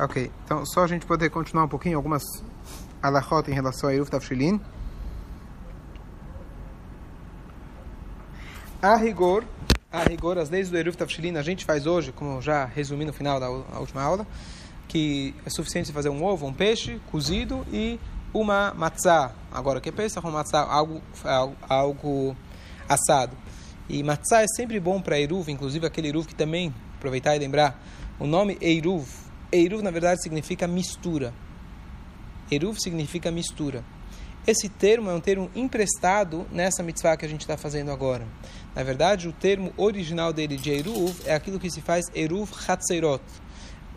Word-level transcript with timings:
Ok, 0.00 0.30
então 0.44 0.64
só 0.64 0.84
a 0.84 0.86
gente 0.86 1.04
poder 1.04 1.28
continuar 1.28 1.64
um 1.64 1.68
pouquinho 1.68 1.96
algumas 1.96 2.22
alahot 3.02 3.50
em 3.50 3.54
relação 3.54 3.88
a 3.88 3.94
Eruv 3.94 4.08
Tafshilin. 4.08 4.60
A 8.80 8.94
rigor, 8.94 9.44
a 9.90 10.04
rigor, 10.04 10.38
as 10.38 10.50
leis 10.50 10.70
do 10.70 10.78
Eruv 10.78 10.94
Tafshilin 10.94 11.36
a 11.36 11.42
gente 11.42 11.64
faz 11.64 11.84
hoje, 11.84 12.12
como 12.12 12.40
já 12.40 12.64
resumi 12.64 13.04
no 13.04 13.12
final 13.12 13.40
da 13.40 13.50
última 13.50 14.00
aula, 14.00 14.24
que 14.86 15.34
é 15.44 15.50
suficiente 15.50 15.92
fazer 15.92 16.10
um 16.10 16.22
ovo, 16.22 16.46
um 16.46 16.52
peixe 16.52 17.00
cozido 17.10 17.66
e 17.72 17.98
uma 18.32 18.72
matzá. 18.74 19.32
Agora, 19.50 19.80
que 19.80 19.88
é 19.88 19.92
peixe, 19.92 20.16
uma 20.20 20.30
matzá, 20.30 20.60
algo, 20.60 21.02
algo 21.68 22.36
assado. 22.88 23.36
E 23.88 24.00
matzá 24.04 24.42
é 24.42 24.46
sempre 24.46 24.78
bom 24.78 25.02
para 25.02 25.18
Eruv, 25.18 25.48
inclusive 25.48 25.84
aquele 25.84 26.06
Eruv 26.06 26.28
que 26.28 26.36
também, 26.36 26.72
aproveitar 26.96 27.34
e 27.34 27.40
lembrar, 27.40 27.82
o 28.20 28.28
nome 28.28 28.56
Eruv, 28.60 29.17
Eruv 29.50 29.82
na 29.82 29.90
verdade 29.90 30.22
significa 30.22 30.66
mistura. 30.66 31.32
Eruv 32.50 32.78
significa 32.78 33.30
mistura. 33.30 33.84
Esse 34.46 34.68
termo 34.68 35.10
é 35.10 35.14
um 35.14 35.20
termo 35.20 35.50
emprestado 35.54 36.46
nessa 36.50 36.82
mitzvah 36.82 37.16
que 37.16 37.26
a 37.26 37.28
gente 37.28 37.42
está 37.42 37.56
fazendo 37.56 37.90
agora. 37.90 38.26
Na 38.74 38.82
verdade, 38.82 39.28
o 39.28 39.32
termo 39.32 39.72
original 39.76 40.32
dele 40.32 40.56
de 40.56 40.70
Eruv 40.70 41.14
é 41.26 41.34
aquilo 41.34 41.58
que 41.58 41.70
se 41.70 41.82
faz 41.82 42.06
Eruv 42.14 42.50
Hatzeirot. 42.66 43.22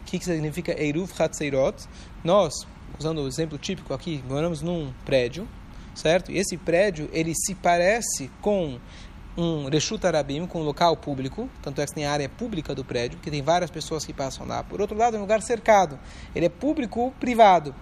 O 0.02 0.04
que, 0.06 0.20
que 0.20 0.26
significa 0.26 0.78
Eruv 0.78 1.10
Hatzeirot? 1.18 1.88
Nós, 2.22 2.54
usando 3.00 3.22
o 3.22 3.28
exemplo 3.28 3.58
típico 3.58 3.94
aqui, 3.94 4.22
moramos 4.28 4.62
num 4.62 4.92
prédio, 5.06 5.48
certo? 5.96 6.32
E 6.32 6.38
esse 6.38 6.58
prédio, 6.58 7.10
ele 7.14 7.34
se 7.34 7.56
parece 7.56 8.30
com 8.42 8.78
um 9.38 9.70
Reshut 9.70 10.06
Arabim, 10.06 10.46
com 10.46 10.62
um 10.62 10.64
local 10.64 10.96
público, 10.98 11.50
tanto 11.62 11.82
é 11.82 11.86
que 11.86 11.94
tem 11.94 12.06
a 12.06 12.12
área 12.12 12.28
pública 12.28 12.76
do 12.76 12.84
prédio, 12.84 13.20
que 13.20 13.32
tem 13.32 13.42
várias 13.42 13.72
pessoas 13.72 14.06
que 14.06 14.14
passam 14.14 14.46
lá. 14.46 14.64
Por 14.64 14.82
outro 14.82 14.98
lado, 14.98 15.16
é 15.16 15.20
um 15.20 15.22
lugar 15.22 15.42
cercado, 15.42 15.98
ele 16.36 16.46
é 16.46 16.50
público-privado. 16.50 17.74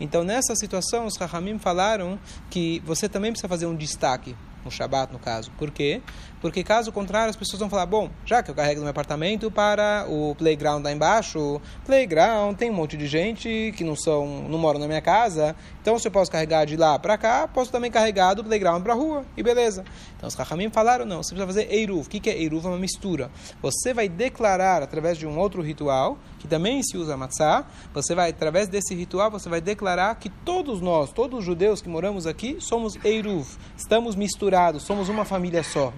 Então, 0.00 0.24
nessa 0.24 0.56
situação, 0.56 1.06
os 1.06 1.16
Rahamim 1.16 1.58
falaram 1.58 2.18
que 2.50 2.82
você 2.84 3.08
também 3.08 3.30
precisa 3.30 3.48
fazer 3.48 3.66
um 3.66 3.76
destaque 3.76 4.34
no 4.64 4.70
Shabat, 4.70 5.12
no 5.12 5.18
caso. 5.18 5.50
Por 5.52 5.70
quê? 5.70 6.02
Porque 6.44 6.62
caso 6.62 6.92
contrário, 6.92 7.30
as 7.30 7.36
pessoas 7.36 7.58
vão 7.58 7.70
falar: 7.70 7.86
bom, 7.86 8.10
já 8.26 8.42
que 8.42 8.50
eu 8.50 8.54
carrego 8.54 8.80
no 8.80 8.82
meu 8.82 8.90
apartamento 8.90 9.50
para 9.50 10.04
o 10.10 10.34
playground 10.34 10.84
lá 10.84 10.92
embaixo, 10.92 11.58
playground 11.86 12.54
tem 12.54 12.70
um 12.70 12.74
monte 12.74 12.98
de 12.98 13.06
gente 13.06 13.72
que 13.74 13.82
não 13.82 13.96
são, 13.96 14.46
não 14.46 14.58
moram 14.58 14.78
na 14.78 14.86
minha 14.86 15.00
casa, 15.00 15.56
então 15.80 15.98
se 15.98 16.06
eu 16.06 16.12
posso 16.12 16.30
carregar 16.30 16.66
de 16.66 16.76
lá 16.76 16.98
para 16.98 17.16
cá, 17.16 17.48
posso 17.48 17.72
também 17.72 17.90
carregar 17.90 18.34
do 18.34 18.44
playground 18.44 18.82
para 18.82 18.92
a 18.92 18.94
rua, 18.94 19.24
e 19.34 19.42
beleza. 19.42 19.84
Então 20.18 20.28
os 20.28 20.34
Rahamim 20.34 20.68
falaram: 20.68 21.06
não, 21.06 21.22
você 21.22 21.34
precisa 21.34 21.46
fazer 21.46 21.72
Eiruv. 21.72 22.06
O 22.06 22.10
que 22.10 22.28
é 22.28 22.36
Eiruv? 22.38 22.66
É 22.66 22.68
uma 22.68 22.78
mistura. 22.78 23.30
Você 23.62 23.94
vai 23.94 24.06
declarar 24.06 24.82
através 24.82 25.16
de 25.16 25.26
um 25.26 25.38
outro 25.38 25.62
ritual, 25.62 26.18
que 26.40 26.46
também 26.46 26.82
se 26.82 26.98
usa 26.98 27.16
matzah, 27.16 27.64
você 27.94 28.14
vai, 28.14 28.28
através 28.28 28.68
desse 28.68 28.94
ritual, 28.94 29.30
você 29.30 29.48
vai 29.48 29.62
declarar 29.62 30.14
que 30.16 30.28
todos 30.28 30.82
nós, 30.82 31.10
todos 31.10 31.38
os 31.38 31.44
judeus 31.46 31.80
que 31.80 31.88
moramos 31.88 32.26
aqui, 32.26 32.58
somos 32.60 33.02
Eiruv, 33.02 33.46
estamos 33.78 34.14
misturados, 34.14 34.82
somos 34.82 35.08
uma 35.08 35.24
família 35.24 35.62
só. 35.62 35.90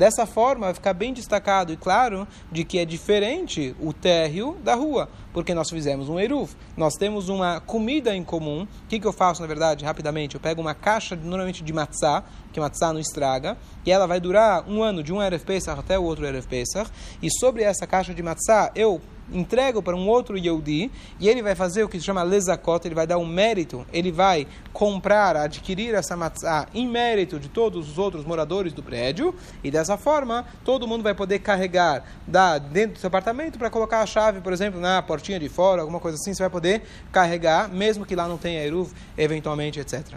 Dessa 0.00 0.24
forma, 0.24 0.64
vai 0.64 0.72
ficar 0.72 0.94
bem 0.94 1.12
destacado 1.12 1.74
e 1.74 1.76
claro 1.76 2.26
de 2.50 2.64
que 2.64 2.78
é 2.78 2.86
diferente 2.86 3.76
o 3.78 3.92
térreo 3.92 4.56
da 4.64 4.74
rua, 4.74 5.10
porque 5.30 5.52
nós 5.52 5.68
fizemos 5.68 6.08
um 6.08 6.18
eruv. 6.18 6.52
Nós 6.74 6.94
temos 6.94 7.28
uma 7.28 7.60
comida 7.60 8.16
em 8.16 8.24
comum. 8.24 8.62
O 8.62 8.88
que, 8.88 8.98
que 8.98 9.06
eu 9.06 9.12
faço, 9.12 9.42
na 9.42 9.46
verdade, 9.46 9.84
rapidamente? 9.84 10.36
Eu 10.36 10.40
pego 10.40 10.62
uma 10.62 10.72
caixa, 10.72 11.14
normalmente 11.14 11.62
de 11.62 11.70
matzá, 11.70 12.24
que 12.50 12.58
matzá 12.58 12.94
não 12.94 12.98
estraga, 12.98 13.58
e 13.84 13.92
ela 13.92 14.06
vai 14.06 14.18
durar 14.18 14.66
um 14.66 14.82
ano, 14.82 15.02
de 15.02 15.12
um 15.12 15.20
Erev 15.20 15.44
Pesach 15.44 15.78
até 15.78 15.98
o 15.98 16.02
outro 16.02 16.24
Erev 16.24 16.46
Pesach, 16.46 16.90
e 17.22 17.28
sobre 17.38 17.62
essa 17.62 17.86
caixa 17.86 18.14
de 18.14 18.22
matzá, 18.22 18.72
eu 18.74 19.02
entrego 19.32 19.82
para 19.82 19.96
um 19.96 20.08
outro 20.08 20.36
Yehudi 20.36 20.90
e 21.18 21.28
ele 21.28 21.42
vai 21.42 21.54
fazer 21.54 21.84
o 21.84 21.88
que 21.88 21.98
se 21.98 22.04
chama 22.04 22.22
lezakot, 22.22 22.86
ele 22.86 22.94
vai 22.94 23.06
dar 23.06 23.18
um 23.18 23.26
mérito, 23.26 23.86
ele 23.92 24.10
vai 24.10 24.46
comprar, 24.72 25.36
adquirir 25.36 25.94
essa 25.94 26.16
matzah 26.16 26.66
em 26.74 26.86
mérito 26.86 27.38
de 27.38 27.48
todos 27.48 27.90
os 27.90 27.98
outros 27.98 28.24
moradores 28.24 28.72
do 28.72 28.82
prédio 28.82 29.34
e 29.62 29.70
dessa 29.70 29.96
forma 29.96 30.44
todo 30.64 30.86
mundo 30.86 31.02
vai 31.02 31.14
poder 31.14 31.40
carregar 31.40 32.04
da, 32.26 32.58
dentro 32.58 32.94
do 32.94 32.98
seu 32.98 33.08
apartamento 33.08 33.58
para 33.58 33.70
colocar 33.70 34.00
a 34.00 34.06
chave, 34.06 34.40
por 34.40 34.52
exemplo, 34.52 34.80
na 34.80 35.02
portinha 35.02 35.38
de 35.38 35.48
fora, 35.48 35.82
alguma 35.82 36.00
coisa 36.00 36.16
assim, 36.16 36.34
você 36.34 36.42
vai 36.42 36.50
poder 36.50 36.82
carregar, 37.12 37.68
mesmo 37.68 38.04
que 38.04 38.14
lá 38.14 38.26
não 38.28 38.36
tenha 38.36 38.64
eruv, 38.64 38.92
eventualmente, 39.16 39.80
etc. 39.80 40.16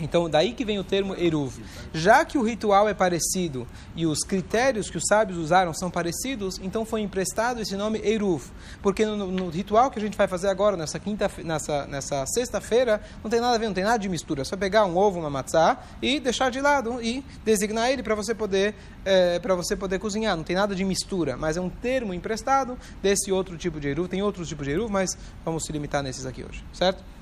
Então, 0.00 0.28
daí 0.28 0.52
que 0.52 0.64
vem 0.64 0.78
o 0.78 0.84
termo 0.84 1.14
Eruv. 1.14 1.54
Já 1.92 2.24
que 2.24 2.36
o 2.36 2.42
ritual 2.42 2.88
é 2.88 2.94
parecido 2.94 3.66
e 3.94 4.04
os 4.06 4.20
critérios 4.20 4.90
que 4.90 4.96
os 4.96 5.04
sábios 5.06 5.38
usaram 5.38 5.72
são 5.72 5.90
parecidos, 5.90 6.58
então 6.60 6.84
foi 6.84 7.00
emprestado 7.00 7.60
esse 7.60 7.76
nome 7.76 8.00
Eruv. 8.04 8.42
Porque 8.82 9.06
no, 9.06 9.30
no 9.30 9.48
ritual 9.50 9.90
que 9.90 9.98
a 9.98 10.02
gente 10.02 10.16
vai 10.16 10.26
fazer 10.26 10.48
agora, 10.48 10.76
nessa, 10.76 10.98
quinta, 10.98 11.30
nessa, 11.44 11.86
nessa 11.86 12.26
sexta-feira, 12.26 13.00
não 13.22 13.30
tem 13.30 13.40
nada 13.40 13.54
a 13.54 13.58
ver, 13.58 13.66
não 13.66 13.74
tem 13.74 13.84
nada 13.84 13.98
de 13.98 14.08
mistura. 14.08 14.42
É 14.42 14.44
só 14.44 14.56
pegar 14.56 14.84
um 14.84 14.96
ovo, 14.96 15.20
uma 15.20 15.30
matzá 15.30 15.78
e 16.02 16.18
deixar 16.18 16.50
de 16.50 16.60
lado 16.60 17.00
e 17.00 17.24
designar 17.44 17.90
ele 17.90 18.02
para 18.02 18.16
você, 18.16 18.34
poder, 18.34 18.74
é, 19.04 19.38
você 19.38 19.76
poder 19.76 20.00
cozinhar. 20.00 20.36
Não 20.36 20.42
tem 20.44 20.56
nada 20.56 20.74
de 20.74 20.84
mistura, 20.84 21.36
mas 21.36 21.56
é 21.56 21.60
um 21.60 21.70
termo 21.70 22.12
emprestado 22.12 22.76
desse 23.00 23.30
outro 23.30 23.56
tipo 23.56 23.78
de 23.78 23.88
Eruv. 23.88 24.08
Tem 24.08 24.22
outros 24.22 24.48
tipos 24.48 24.66
de 24.66 24.72
Eruv, 24.72 24.90
mas 24.90 25.16
vamos 25.44 25.64
se 25.64 25.70
limitar 25.70 26.02
nesses 26.02 26.26
aqui 26.26 26.42
hoje, 26.42 26.64
certo? 26.72 27.13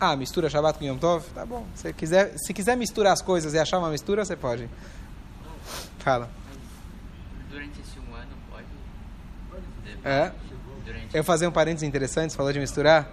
Ah, 0.00 0.14
mistura 0.14 0.48
Shabbat 0.48 0.78
com 0.78 0.84
Yom 0.84 0.96
Tov? 0.96 1.24
Tá 1.34 1.44
bom. 1.44 1.66
Se 1.74 1.92
quiser, 1.92 2.32
se 2.38 2.54
quiser 2.54 2.76
misturar 2.76 3.12
as 3.12 3.20
coisas 3.20 3.52
e 3.52 3.58
achar 3.58 3.78
uma 3.78 3.90
mistura, 3.90 4.24
você 4.24 4.36
pode. 4.36 4.68
Fala. 5.98 6.30
Durante 7.50 7.80
esse 7.80 7.98
um 7.98 8.14
ano, 8.14 8.30
pode? 8.48 8.66
É. 10.04 10.32
Eu 11.12 11.24
fazer 11.24 11.48
um 11.48 11.50
parênteses 11.50 11.86
interessante, 11.86 12.30
você 12.30 12.36
falou 12.36 12.52
de 12.52 12.60
misturar. 12.60 13.10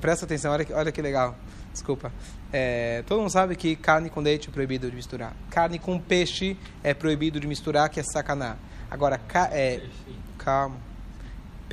Presta 0.00 0.24
atenção, 0.24 0.50
olha 0.52 0.64
que, 0.64 0.72
olha 0.72 0.90
que 0.90 1.00
legal. 1.00 1.36
Desculpa. 1.72 2.12
É, 2.52 3.04
todo 3.06 3.20
mundo 3.20 3.30
sabe 3.30 3.54
que 3.54 3.76
carne 3.76 4.10
com 4.10 4.20
leite 4.20 4.48
é 4.48 4.52
proibido 4.52 4.90
de 4.90 4.96
misturar. 4.96 5.34
Carne 5.50 5.78
com 5.78 5.98
peixe 6.00 6.56
é 6.82 6.92
proibido 6.92 7.38
de 7.38 7.46
misturar, 7.46 7.88
que 7.88 8.00
é 8.00 8.02
sacaná. 8.02 8.56
Agora, 8.90 9.18
ca, 9.18 9.50
é, 9.52 9.82
calma 10.38 10.93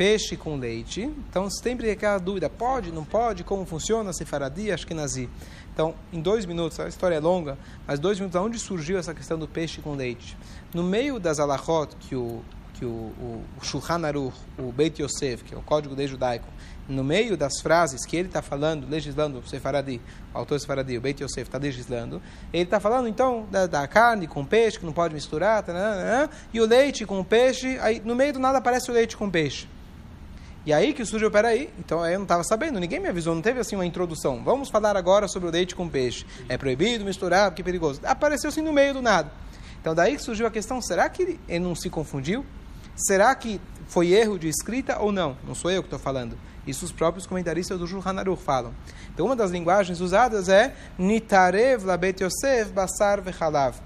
peixe 0.01 0.35
com 0.35 0.55
leite. 0.55 1.13
Então 1.29 1.47
sempre 1.47 1.91
aquela 1.91 2.17
dúvida, 2.17 2.49
pode, 2.49 2.91
não 2.91 3.05
pode, 3.05 3.43
como 3.43 3.67
funciona, 3.67 4.11
se 4.11 4.25
faradi, 4.25 4.71
acho 4.71 4.87
que 4.87 4.95
nazi. 4.95 5.29
Então, 5.71 5.93
em 6.11 6.19
dois 6.19 6.43
minutos, 6.43 6.79
a 6.79 6.87
história 6.87 7.13
é 7.13 7.19
longa, 7.19 7.55
mas 7.85 7.99
dois 7.99 8.17
minutos, 8.17 8.35
aonde 8.35 8.57
surgiu 8.57 8.97
essa 8.97 9.13
questão 9.13 9.37
do 9.37 9.47
peixe 9.47 9.79
com 9.79 9.93
leite? 9.93 10.35
No 10.73 10.81
meio 10.81 11.19
das 11.19 11.39
alahot, 11.39 11.95
que 11.99 12.15
o, 12.15 12.41
que 12.73 12.83
o, 12.83 12.89
o, 12.89 13.43
o 13.61 13.63
Shulchan 13.63 14.03
Aruch, 14.03 14.35
o 14.57 14.71
Beit 14.71 15.03
Yosef, 15.03 15.43
que 15.43 15.53
é 15.53 15.57
o 15.57 15.61
código 15.61 15.95
de 15.95 16.07
judaico, 16.07 16.47
no 16.89 17.03
meio 17.03 17.37
das 17.37 17.61
frases 17.61 18.03
que 18.03 18.17
ele 18.17 18.27
está 18.27 18.41
falando, 18.41 18.89
legislando, 18.89 19.37
o 19.37 19.47
Sefaradi, 19.47 20.01
o 20.33 20.37
autor 20.39 20.59
Sefaradi, 20.59 20.97
o 20.97 21.01
Beit 21.01 21.23
Yosef 21.23 21.47
está 21.47 21.59
legislando, 21.59 22.19
ele 22.51 22.63
está 22.63 22.79
falando 22.79 23.07
então 23.07 23.45
da, 23.51 23.67
da, 23.67 23.87
carne 23.87 24.25
com 24.25 24.43
peixe, 24.43 24.79
que 24.79 24.85
não 24.85 24.93
pode 24.93 25.13
misturar, 25.13 25.61
tá, 25.61 25.71
né, 25.71 25.79
né, 25.79 26.03
né, 26.03 26.29
e 26.51 26.59
o 26.59 26.65
leite 26.65 27.05
com 27.05 27.23
peixe, 27.23 27.77
aí 27.79 28.01
no 28.03 28.15
meio 28.15 28.33
do 28.33 28.39
nada 28.39 28.57
aparece 28.57 28.89
o 28.89 28.93
leite 28.95 29.15
com 29.15 29.29
peixe. 29.29 29.67
E 30.63 30.71
aí 30.71 30.93
que 30.93 31.03
surgiu, 31.03 31.31
peraí, 31.31 31.73
então 31.79 32.05
eu 32.05 32.19
não 32.19 32.23
estava 32.23 32.43
sabendo, 32.43 32.79
ninguém 32.79 32.99
me 32.99 33.07
avisou, 33.07 33.33
não 33.33 33.41
teve 33.41 33.59
assim 33.59 33.75
uma 33.75 33.85
introdução. 33.85 34.43
Vamos 34.43 34.69
falar 34.69 34.95
agora 34.95 35.27
sobre 35.27 35.49
o 35.49 35.51
leite 35.51 35.75
com 35.75 35.89
peixe. 35.89 36.23
É 36.47 36.55
proibido 36.55 37.03
misturar, 37.03 37.49
porque 37.49 37.63
é 37.63 37.65
perigoso. 37.65 37.99
Apareceu 38.03 38.49
assim 38.49 38.61
no 38.61 38.71
meio 38.71 38.93
do 38.93 39.01
nada. 39.01 39.31
Então 39.79 39.95
daí 39.95 40.15
que 40.15 40.21
surgiu 40.21 40.45
a 40.45 40.51
questão, 40.51 40.79
será 40.79 41.09
que 41.09 41.39
ele 41.47 41.59
não 41.59 41.73
se 41.73 41.89
confundiu? 41.89 42.45
Será 42.95 43.33
que 43.33 43.59
foi 43.87 44.11
erro 44.11 44.37
de 44.37 44.47
escrita 44.47 44.99
ou 44.99 45.11
não? 45.11 45.35
Não 45.43 45.55
sou 45.55 45.71
eu 45.71 45.81
que 45.81 45.87
estou 45.87 45.97
falando. 45.97 46.37
Isso 46.67 46.85
os 46.85 46.91
próprios 46.91 47.25
comentaristas 47.25 47.79
do 47.79 47.87
Shulchan 47.87 48.19
Aruch 48.19 48.43
falam. 48.43 48.71
Então 49.11 49.25
uma 49.25 49.35
das 49.35 49.49
linguagens 49.49 49.99
usadas 49.99 50.47
é 50.47 50.75
Nitarev 50.95 51.85
la 51.85 51.97
Bet 51.97 52.23
Yosef 52.23 52.71
basar 52.71 53.19
vechalav. 53.19 53.77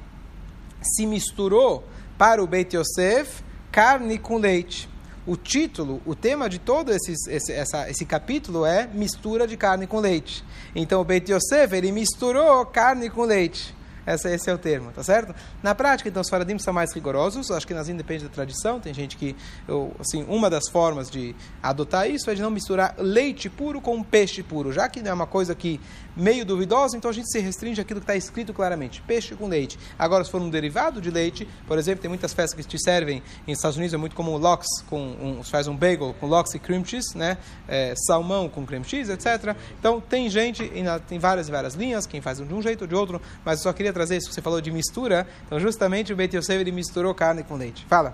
Se 0.81 1.05
misturou 1.05 1.85
para 2.17 2.43
o 2.43 2.47
Beit 2.47 2.75
Yosef 2.75 3.41
carne 3.71 4.17
com 4.19 4.37
leite 4.37 4.89
o 5.27 5.35
título, 5.35 6.01
o 6.05 6.13
tema 6.13 6.47
de 6.47 6.59
todo 6.59 6.91
esses, 6.91 7.25
esse, 7.27 7.51
essa, 7.51 7.89
esse 7.89 8.05
capítulo 8.05 8.65
é 8.65 8.87
mistura 8.87 9.47
de 9.47 9.57
carne 9.57 9.87
com 9.87 9.99
leite. 9.99 10.43
Então 10.75 11.01
o 11.01 11.03
Beit 11.03 11.31
Yosef, 11.31 11.75
ele 11.75 11.91
misturou 11.91 12.65
carne 12.65 13.09
com 13.09 13.23
leite. 13.23 13.75
Esse 14.05 14.49
é 14.49 14.53
o 14.53 14.57
termo, 14.57 14.91
tá 14.91 15.01
certo? 15.03 15.33
Na 15.63 15.73
prática, 15.73 16.09
então, 16.09 16.21
os 16.21 16.29
faradim 16.29 16.57
são 16.59 16.73
mais 16.73 16.93
rigorosos. 16.93 17.49
Acho 17.51 17.65
que 17.65 17.73
nas 17.73 17.89
independe 17.89 18.23
da 18.23 18.29
tradição. 18.29 18.79
Tem 18.79 18.93
gente 18.93 19.17
que, 19.17 19.35
eu, 19.67 19.93
assim, 19.99 20.25
uma 20.27 20.49
das 20.49 20.69
formas 20.69 21.09
de 21.09 21.35
adotar 21.61 22.09
isso 22.09 22.29
é 22.29 22.35
de 22.35 22.41
não 22.41 22.51
misturar 22.51 22.95
leite 22.97 23.49
puro 23.49 23.81
com 23.81 24.03
peixe 24.03 24.43
puro. 24.43 24.71
Já 24.71 24.87
que 24.87 24.99
é 24.99 25.13
uma 25.13 25.27
coisa 25.27 25.55
que 25.55 25.79
meio 26.15 26.45
duvidosa, 26.45 26.95
então 26.95 27.09
a 27.09 27.13
gente 27.13 27.29
se 27.29 27.39
restringe 27.39 27.81
àquilo 27.81 27.99
que 27.99 28.05
está 28.05 28.15
escrito 28.15 28.53
claramente: 28.53 29.01
peixe 29.01 29.35
com 29.35 29.47
leite. 29.47 29.77
Agora, 29.97 30.23
se 30.23 30.31
for 30.31 30.41
um 30.41 30.49
derivado 30.49 31.01
de 31.01 31.09
leite, 31.09 31.47
por 31.67 31.77
exemplo, 31.77 32.01
tem 32.01 32.09
muitas 32.09 32.33
festas 32.33 32.59
que 32.59 32.67
te 32.67 32.81
servem. 32.81 33.21
Nos 33.47 33.57
Estados 33.57 33.77
Unidos 33.77 33.93
é 33.93 33.97
muito 33.97 34.15
comum 34.15 34.37
lox, 34.37 34.67
com 34.87 34.99
um, 34.99 35.43
faz 35.43 35.67
um 35.67 35.75
bagel 35.75 36.15
com 36.19 36.27
lox 36.27 36.53
e 36.53 36.59
cream 36.59 36.83
cheese, 36.85 37.17
né? 37.17 37.37
É, 37.67 37.93
salmão 38.07 38.47
com 38.47 38.65
cream 38.65 38.83
cheese, 38.83 39.11
etc. 39.11 39.55
Então, 39.79 39.99
tem 39.99 40.29
gente, 40.29 40.71
tem 41.07 41.19
várias 41.19 41.47
e 41.47 41.51
várias 41.51 41.73
linhas, 41.73 42.05
quem 42.05 42.21
faz 42.21 42.37
de 42.37 42.53
um 42.53 42.61
jeito 42.61 42.81
ou 42.81 42.87
de 42.87 42.95
outro, 42.95 43.21
mas 43.43 43.59
eu 43.59 43.63
só 43.63 43.73
queria 43.73 43.93
trazer 43.95 44.17
isso 44.17 44.27
que 44.27 44.33
você 44.35 44.41
falou 44.41 44.61
de 44.61 44.69
mistura. 44.71 45.25
Então, 45.45 45.59
justamente 45.59 46.11
o 46.11 46.15
Beit 46.15 46.35
Yosef 46.35 46.59
ele 46.59 46.71
misturou 46.71 47.15
carne 47.15 47.43
com 47.43 47.55
leite. 47.55 47.85
Fala. 47.87 48.13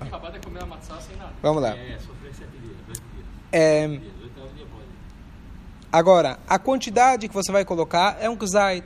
Acabada 0.00 0.36
é 0.36 0.40
comer 0.40 0.62
a 0.62 0.66
matzá 0.66 1.00
sem 1.00 1.16
nada. 1.16 1.32
Vamos 1.40 1.62
lá. 1.62 1.70
É, 1.76 1.96
sofrer 1.98 2.34
sete 2.34 2.50
dias, 2.58 2.76
oito 2.88 3.02
dias. 3.14 3.26
É, 3.52 3.86
Dias, 3.86 4.02
dias 4.02 4.68
pode. 4.68 4.84
agora, 5.92 6.38
a 6.48 6.58
quantidade 6.58 7.28
que 7.28 7.34
você 7.34 7.52
vai 7.52 7.64
colocar 7.64 8.16
é 8.20 8.28
um 8.28 8.36
kuzait. 8.36 8.84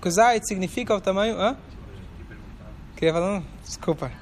Kuzait 0.00 0.46
significa 0.46 0.94
o 0.94 1.00
tamanho... 1.00 1.38
Hã? 1.38 1.56
Queria 2.96 3.12
falar? 3.12 3.42
Desculpa. 3.64 4.21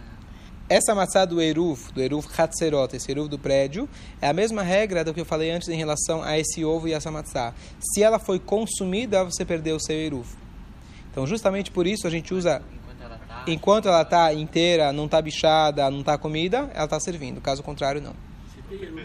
Essa 0.70 0.94
matzá 0.94 1.24
do 1.24 1.42
Eruv, 1.42 1.90
do 1.92 2.00
Eruv 2.00 2.24
Hatzerot, 2.38 2.94
esse 2.94 3.10
Eruv 3.10 3.28
do 3.28 3.36
prédio, 3.36 3.88
é 4.22 4.28
a 4.28 4.32
mesma 4.32 4.62
regra 4.62 5.02
do 5.02 5.12
que 5.12 5.20
eu 5.20 5.24
falei 5.24 5.50
antes 5.50 5.68
em 5.68 5.76
relação 5.76 6.22
a 6.22 6.38
esse 6.38 6.64
ovo 6.64 6.86
e 6.86 6.92
essa 6.92 7.10
matzá. 7.10 7.52
Se 7.80 8.04
ela 8.04 8.20
foi 8.20 8.38
consumida, 8.38 9.24
você 9.24 9.44
perdeu 9.44 9.74
o 9.74 9.80
seu 9.80 9.96
Eruv. 9.96 10.28
Então, 11.10 11.26
justamente 11.26 11.72
por 11.72 11.88
isso, 11.88 12.06
a 12.06 12.10
gente 12.10 12.32
usa... 12.32 12.62
Enquanto 13.48 13.88
ela 13.88 14.04
tá. 14.04 14.32
Está 14.32 14.40
inteira, 14.40 14.92
não 14.92 15.06
está 15.06 15.20
bichada, 15.20 15.90
não 15.90 16.00
está 16.00 16.16
comida, 16.16 16.70
ela 16.72 16.84
está 16.84 17.00
servindo. 17.00 17.40
Caso 17.40 17.64
contrário, 17.64 18.00
não. 18.00 18.14
Tem 18.68 18.80
eruv, 18.80 19.04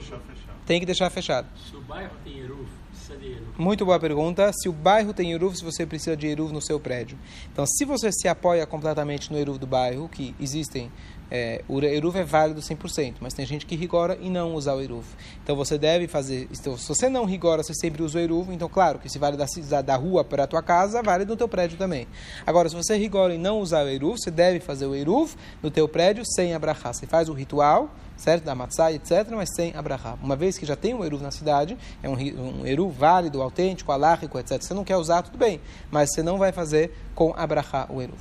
Tem 0.68 0.80
que 0.80 0.86
deixar 0.86 1.10
fechado. 1.10 1.48
se 1.58 1.76
o 1.76 1.82
bairro 1.82 2.12
tem 2.24 2.40
eruv, 2.42 2.68
precisa 2.92 3.18
de 3.18 3.32
eruv. 3.32 3.46
Muito 3.58 3.86
boa 3.86 4.00
pergunta. 4.00 4.52
Se 4.54 4.68
o 4.68 4.74
bairro 4.74 5.14
tem 5.14 5.32
Eruv, 5.32 5.56
se 5.56 5.64
você 5.64 5.86
precisa 5.86 6.18
de 6.18 6.28
Eruv 6.28 6.52
no 6.52 6.62
seu 6.62 6.80
prédio. 6.80 7.18
Então, 7.52 7.66
se 7.66 7.86
você 7.86 8.12
se 8.12 8.28
apoia 8.28 8.66
completamente 8.66 9.32
no 9.32 9.38
Eruv 9.38 9.58
do 9.58 9.68
bairro, 9.68 10.10
que 10.10 10.36
existem, 10.40 10.92
é, 11.30 11.63
o 11.68 11.81
Eruv 11.81 12.16
é 12.18 12.24
válido 12.24 12.62
100%, 12.62 13.16
mas 13.19 13.33
tem 13.33 13.45
gente 13.45 13.66
que 13.66 13.75
rigora 13.75 14.18
e 14.22 14.30
não 14.30 14.54
usa 14.54 14.74
o 14.74 14.81
Eruv. 14.81 15.06
Então, 15.44 15.56
você 15.56 15.77
deve 15.77 16.07
fazer... 16.07 16.48
Então, 16.51 16.77
se 16.77 16.88
você 16.88 17.10
não 17.10 17.25
rigora, 17.25 17.63
você 17.63 17.74
sempre 17.74 18.04
usa 18.04 18.18
o 18.18 18.22
Eruv. 18.22 18.51
Então, 18.51 18.69
claro 18.69 19.00
que 19.00 19.10
se 19.10 19.18
vale 19.18 19.38
da, 19.38 19.81
da 19.81 19.95
rua 19.95 20.24
para 20.24 20.44
a 20.44 20.48
tua 20.48 20.62
casa, 20.62 21.01
vale 21.01 21.25
no 21.25 21.36
teu 21.36 21.48
prédio 21.48 21.77
também. 21.77 22.07
Agora, 22.45 22.69
se 22.69 22.75
você 22.75 22.95
rigora 22.98 23.33
e 23.33 23.38
não 23.38 23.60
usar 23.60 23.86
o 23.86 23.89
Eruv, 23.89 24.18
você 24.18 24.31
deve 24.31 24.60
fazer 24.60 24.86
o 24.86 24.95
Eruv 24.95 25.33
no 25.62 25.72
teu 25.72 25.88
prédio 25.88 26.24
sem 26.25 26.54
abrahar. 26.54 26.94
Você 26.94 27.07
faz 27.07 27.28
o 27.30 27.33
ritual, 27.33 27.89
certo? 28.18 28.44
Da 28.44 28.56
matzah, 28.56 28.92
etc., 28.92 29.28
mas 29.31 29.50
sem 29.56 29.75
abrahar. 29.75 30.18
Uma 30.21 30.36
vez 30.36 30.57
que 30.57 30.66
já 30.66 30.75
tem 30.75 30.94
um 30.94 31.04
Eruv 31.04 31.21
na 31.21 31.31
cidade, 31.31 31.78
é 32.01 32.10
um, 32.10 32.13
um 32.13 32.66
Eruv 32.66 32.94
válido, 32.95 33.42
autêntico, 33.42 33.92
alárrico, 33.92 34.38
etc. 34.39 34.62
Você 34.62 34.74
não 34.74 34.83
quer 34.83 34.98
usar, 34.98 35.21
tudo 35.24 35.38
bem, 35.38 35.60
mas 35.92 36.13
você 36.13 36.21
não 36.21 36.38
vai 36.38 36.51
fazer 36.51 36.92
com 37.13 37.33
abrahar 37.36 37.92
o 37.92 38.01
Eruv, 38.01 38.19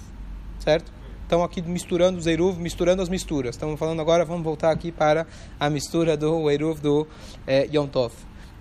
certo? 0.59 1.04
Estão 1.35 1.43
aqui 1.43 1.61
misturando 1.63 2.17
os 2.17 2.29
Eruv, 2.29 2.61
misturando 2.61 3.03
as 3.03 3.09
misturas. 3.09 3.57
Estamos 3.57 3.77
falando 3.77 3.99
agora, 3.99 4.25
vamos 4.25 4.45
voltar 4.45 4.71
aqui 4.71 4.93
para 4.93 5.27
a 5.59 5.69
mistura 5.69 6.17
do 6.17 6.49
Eruv 6.49 6.81
do 6.81 7.09
eh, 7.45 7.69
Yom 7.73 7.89
Tov. 7.89 8.13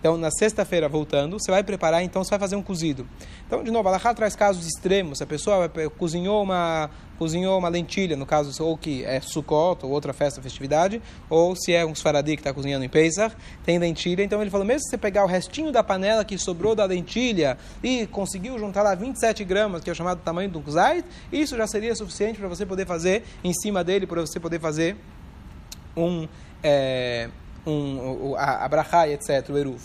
Então, 0.04 0.18
na 0.18 0.30
sexta-feira, 0.30 0.90
voltando, 0.90 1.40
você 1.40 1.50
vai 1.50 1.64
preparar, 1.64 2.04
então 2.04 2.26
você 2.26 2.32
vai 2.32 2.40
fazer 2.40 2.58
um 2.58 2.62
cozido. 2.62 3.08
Então, 3.48 3.64
de 3.64 3.72
novo, 3.72 3.88
a 3.88 4.14
traz 4.14 4.36
casos 4.36 4.68
extremos. 4.68 5.22
A 5.22 5.26
pessoa 5.26 5.66
vai- 5.70 5.88
cozinhou 5.88 6.44
uma, 6.44 6.90
cozinhou 7.18 7.58
uma 7.58 7.70
lentilha, 7.70 8.18
no 8.18 8.26
caso, 8.26 8.62
ou 8.66 8.78
que 8.78 9.06
é 9.06 9.22
Sukkot, 9.22 9.86
ou 9.86 9.92
outra 9.92 10.12
festa, 10.12 10.42
festividade, 10.42 11.02
ou 11.30 11.56
se 11.56 11.72
é 11.72 11.86
um 11.86 11.96
Sfaradi 11.96 12.36
que 12.36 12.42
está 12.42 12.54
cozinhando 12.54 12.84
em 12.84 12.90
Pesach, 12.90 13.34
tem 13.64 13.80
lentilha. 13.80 14.22
Então, 14.24 14.42
ele 14.42 14.52
falou, 14.52 14.68
mesmo 14.68 14.82
se 14.82 14.90
você 14.90 14.98
pegar 14.98 15.24
o 15.24 15.28
restinho 15.28 15.72
da 15.72 15.82
panela 15.82 16.26
que 16.26 16.38
sobrou 16.38 16.76
da 16.76 16.84
lentilha 16.84 17.58
e 17.82 18.06
conseguiu 18.08 18.60
juntar 18.60 18.84
lá 18.84 18.94
27 18.96 19.46
gramas, 19.46 19.86
que 19.86 19.90
é 19.90 19.94
o 19.94 19.96
chamado 19.96 20.20
tamanho 20.20 20.50
do 20.50 20.62
zait, 20.70 21.06
isso 21.32 21.56
já 21.56 21.66
seria 21.66 21.96
suficiente 21.96 22.38
para 22.38 22.50
você 22.50 22.66
poder 22.66 22.86
fazer 22.86 23.24
em 23.42 23.54
cima 23.54 23.82
dele, 23.86 24.06
para 24.06 24.20
você 24.20 24.38
poder 24.38 24.60
fazer 24.60 24.98
um, 25.96 26.28
é, 26.62 27.30
um 27.66 28.36
a, 28.36 28.66
a 28.66 28.68
brachá 28.68 29.08
etc, 29.08 29.50
o 29.50 29.58
eruv. 29.58 29.82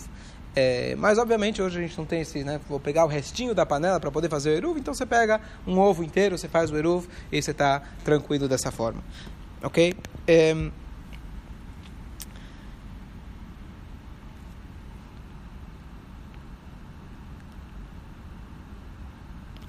É, 0.57 0.97
mas 0.97 1.19
obviamente 1.19 1.63
hoje 1.63 1.79
a 1.79 1.83
gente 1.83 1.97
não 1.97 2.05
tem 2.05 2.23
esse, 2.23 2.43
né? 2.43 2.61
Vou 2.69 2.81
pegar 2.81 3.05
o 3.05 3.09
restinho 3.09 3.55
da 3.55 3.65
panela 3.65 4.01
para 4.01 4.11
poder 4.11 4.29
fazer 4.29 4.51
o 4.51 4.53
eruv, 4.55 4.79
então 4.79 4.93
você 4.93 5.07
pega 5.07 5.41
um 5.67 5.79
ovo 5.79 6.03
inteiro, 6.03 6.37
você 6.37 6.49
faz 6.49 6.71
o 6.71 6.77
eruv 6.77 7.07
e 7.31 7.41
você 7.41 7.53
está 7.53 7.83
tranquilo 8.05 8.49
dessa 8.49 8.73
forma, 8.73 9.01
ok? 9.63 9.95
É, 10.27 10.55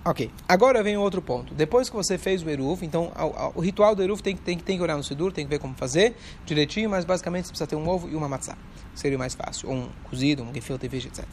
Ok, 0.09 0.31
agora 0.47 0.81
vem 0.81 0.97
outro 0.97 1.21
ponto. 1.21 1.53
Depois 1.53 1.87
que 1.87 1.95
você 1.95 2.17
fez 2.17 2.41
o 2.41 2.49
Eruv, 2.49 2.81
então 2.83 3.11
ao- 3.13 3.37
ao- 3.37 3.51
o 3.55 3.61
ritual 3.61 3.93
do 3.93 4.01
Eruv 4.01 4.21
tem, 4.21 4.35
tem, 4.35 4.57
tem 4.57 4.75
que 4.75 4.81
olhar 4.81 4.97
no 4.97 5.03
Sidur, 5.03 5.31
tem 5.31 5.45
que 5.45 5.49
ver 5.51 5.59
como 5.59 5.75
fazer 5.75 6.15
direitinho, 6.47 6.89
mas 6.89 7.05
basicamente 7.05 7.43
você 7.45 7.51
precisa 7.51 7.67
ter 7.67 7.75
um 7.75 7.87
ovo 7.87 8.09
e 8.09 8.15
uma 8.15 8.27
matzá. 8.27 8.57
Seria 8.95 9.19
mais 9.19 9.35
fácil. 9.35 9.69
Ou 9.69 9.75
um 9.75 9.89
cozido, 10.09 10.41
um 10.41 10.51
gefilte 10.51 10.89
fish, 10.89 11.05
etc. 11.05 11.25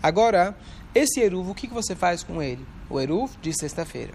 Agora, 0.00 0.56
esse 0.94 1.18
Eruv, 1.20 1.50
o 1.50 1.54
que, 1.54 1.66
que 1.66 1.74
você 1.74 1.96
faz 1.96 2.22
com 2.22 2.40
ele? 2.40 2.64
O 2.88 3.00
Eruv 3.00 3.32
de 3.42 3.52
sexta-feira. 3.52 4.14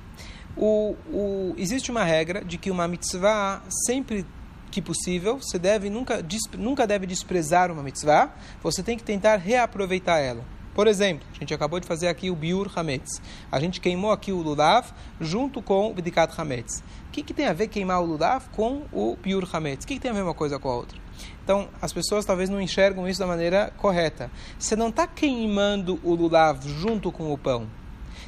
O, 0.56 0.96
o, 1.12 1.54
existe 1.58 1.92
uma 1.92 2.06
regra 2.06 2.46
de 2.46 2.58
que 2.58 2.72
uma 2.72 2.88
mitzvah, 2.88 3.62
sempre 3.86 4.26
que 4.72 4.82
possível, 4.82 5.38
você 5.38 5.60
deve 5.60 5.90
nunca, 5.90 6.26
nunca 6.58 6.88
deve 6.88 7.06
desprezar 7.06 7.70
uma 7.70 7.84
mitzvah, 7.84 8.34
você 8.64 8.82
tem 8.82 8.96
que 8.98 9.04
tentar 9.04 9.36
reaproveitar 9.36 10.20
ela. 10.20 10.46
Por 10.78 10.86
exemplo, 10.86 11.28
a 11.36 11.40
gente 11.40 11.52
acabou 11.56 11.80
de 11.80 11.88
fazer 11.88 12.08
aqui 12.08 12.30
o 12.30 12.36
Biur 12.36 12.72
Hametz. 12.76 13.20
A 13.52 13.60
gente 13.60 13.82
queimou 13.82 14.12
aqui 14.12 14.32
o 14.32 14.38
Lulav 14.44 14.86
junto 15.20 15.60
com 15.60 15.90
o 15.90 15.94
Bdikat 15.96 16.40
Hametz. 16.40 16.84
O 17.08 17.12
que, 17.12 17.24
que 17.24 17.34
tem 17.34 17.48
a 17.48 17.54
ver 17.54 17.68
queimar 17.68 18.00
o 18.00 18.06
Lulav 18.06 18.46
com 18.56 18.84
o 18.94 19.16
Biur 19.16 19.50
Hametz? 19.52 19.86
O 19.86 19.88
que, 19.88 19.96
que 19.96 20.00
tem 20.00 20.12
a 20.12 20.14
ver 20.14 20.22
uma 20.22 20.36
coisa 20.36 20.60
com 20.60 20.70
a 20.70 20.76
outra? 20.76 20.96
Então, 21.44 21.68
as 21.82 21.92
pessoas 21.92 22.26
talvez 22.26 22.48
não 22.48 22.62
enxergam 22.62 23.10
isso 23.10 23.20
da 23.20 23.26
maneira 23.26 23.74
correta. 23.76 24.30
Você 24.60 24.76
não 24.76 24.90
está 24.90 25.08
queimando 25.08 26.00
o 26.04 26.14
Lulav 26.14 26.60
junto 26.64 27.12
com 27.12 27.34
o 27.34 27.38
pão. 27.40 27.68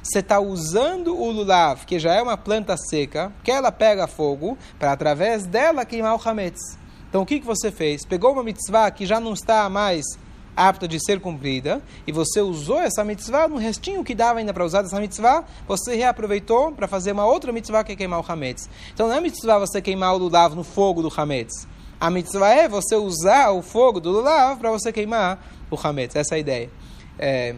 Você 0.01 0.17
está 0.17 0.39
usando 0.39 1.15
o 1.15 1.29
lulav, 1.29 1.85
que 1.85 1.99
já 1.99 2.15
é 2.15 2.21
uma 2.21 2.35
planta 2.35 2.75
seca, 2.77 3.31
que 3.43 3.51
ela 3.51 3.71
pega 3.71 4.07
fogo, 4.07 4.57
para 4.79 4.91
através 4.91 5.45
dela 5.45 5.85
queimar 5.85 6.15
o 6.15 6.29
hametz. 6.29 6.79
Então 7.09 7.21
o 7.21 7.25
que, 7.27 7.39
que 7.39 7.45
você 7.45 7.69
fez? 7.69 8.03
Pegou 8.05 8.33
uma 8.33 8.41
mitzvah 8.41 8.89
que 8.89 9.05
já 9.05 9.19
não 9.19 9.33
está 9.33 9.69
mais 9.69 10.03
apta 10.55 10.87
de 10.87 10.99
ser 11.03 11.19
cumprida, 11.19 11.81
e 12.05 12.11
você 12.11 12.41
usou 12.41 12.79
essa 12.79 13.03
mitzvah, 13.03 13.47
no 13.47 13.57
restinho 13.57 14.03
que 14.03 14.13
dava 14.13 14.39
ainda 14.39 14.53
para 14.53 14.65
usar 14.65 14.81
dessa 14.81 14.99
mitzvah, 14.99 15.43
você 15.67 15.95
reaproveitou 15.95 16.71
para 16.71 16.87
fazer 16.87 17.11
uma 17.11 17.25
outra 17.25 17.51
mitzvah 17.51 17.83
que 17.83 17.91
é 17.91 17.95
queimar 17.95 18.19
o 18.19 18.25
hametz. 18.31 18.69
Então 18.93 19.07
não 19.07 19.15
é 19.15 19.21
mitzvah 19.21 19.59
você 19.59 19.81
queimar 19.81 20.13
o 20.13 20.17
lulav 20.17 20.55
no 20.55 20.63
fogo 20.63 21.01
do 21.01 21.11
hametz. 21.15 21.67
A 21.99 22.09
mitzvah 22.09 22.49
é 22.49 22.67
você 22.67 22.95
usar 22.95 23.51
o 23.51 23.61
fogo 23.61 23.99
do 23.99 24.09
lulav 24.11 24.59
para 24.59 24.71
você 24.71 24.91
queimar 24.91 25.43
o 25.69 25.75
hametz. 25.75 26.15
Essa 26.15 26.35
é 26.35 26.37
a 26.37 26.39
ideia. 26.39 26.69
É, 27.17 27.55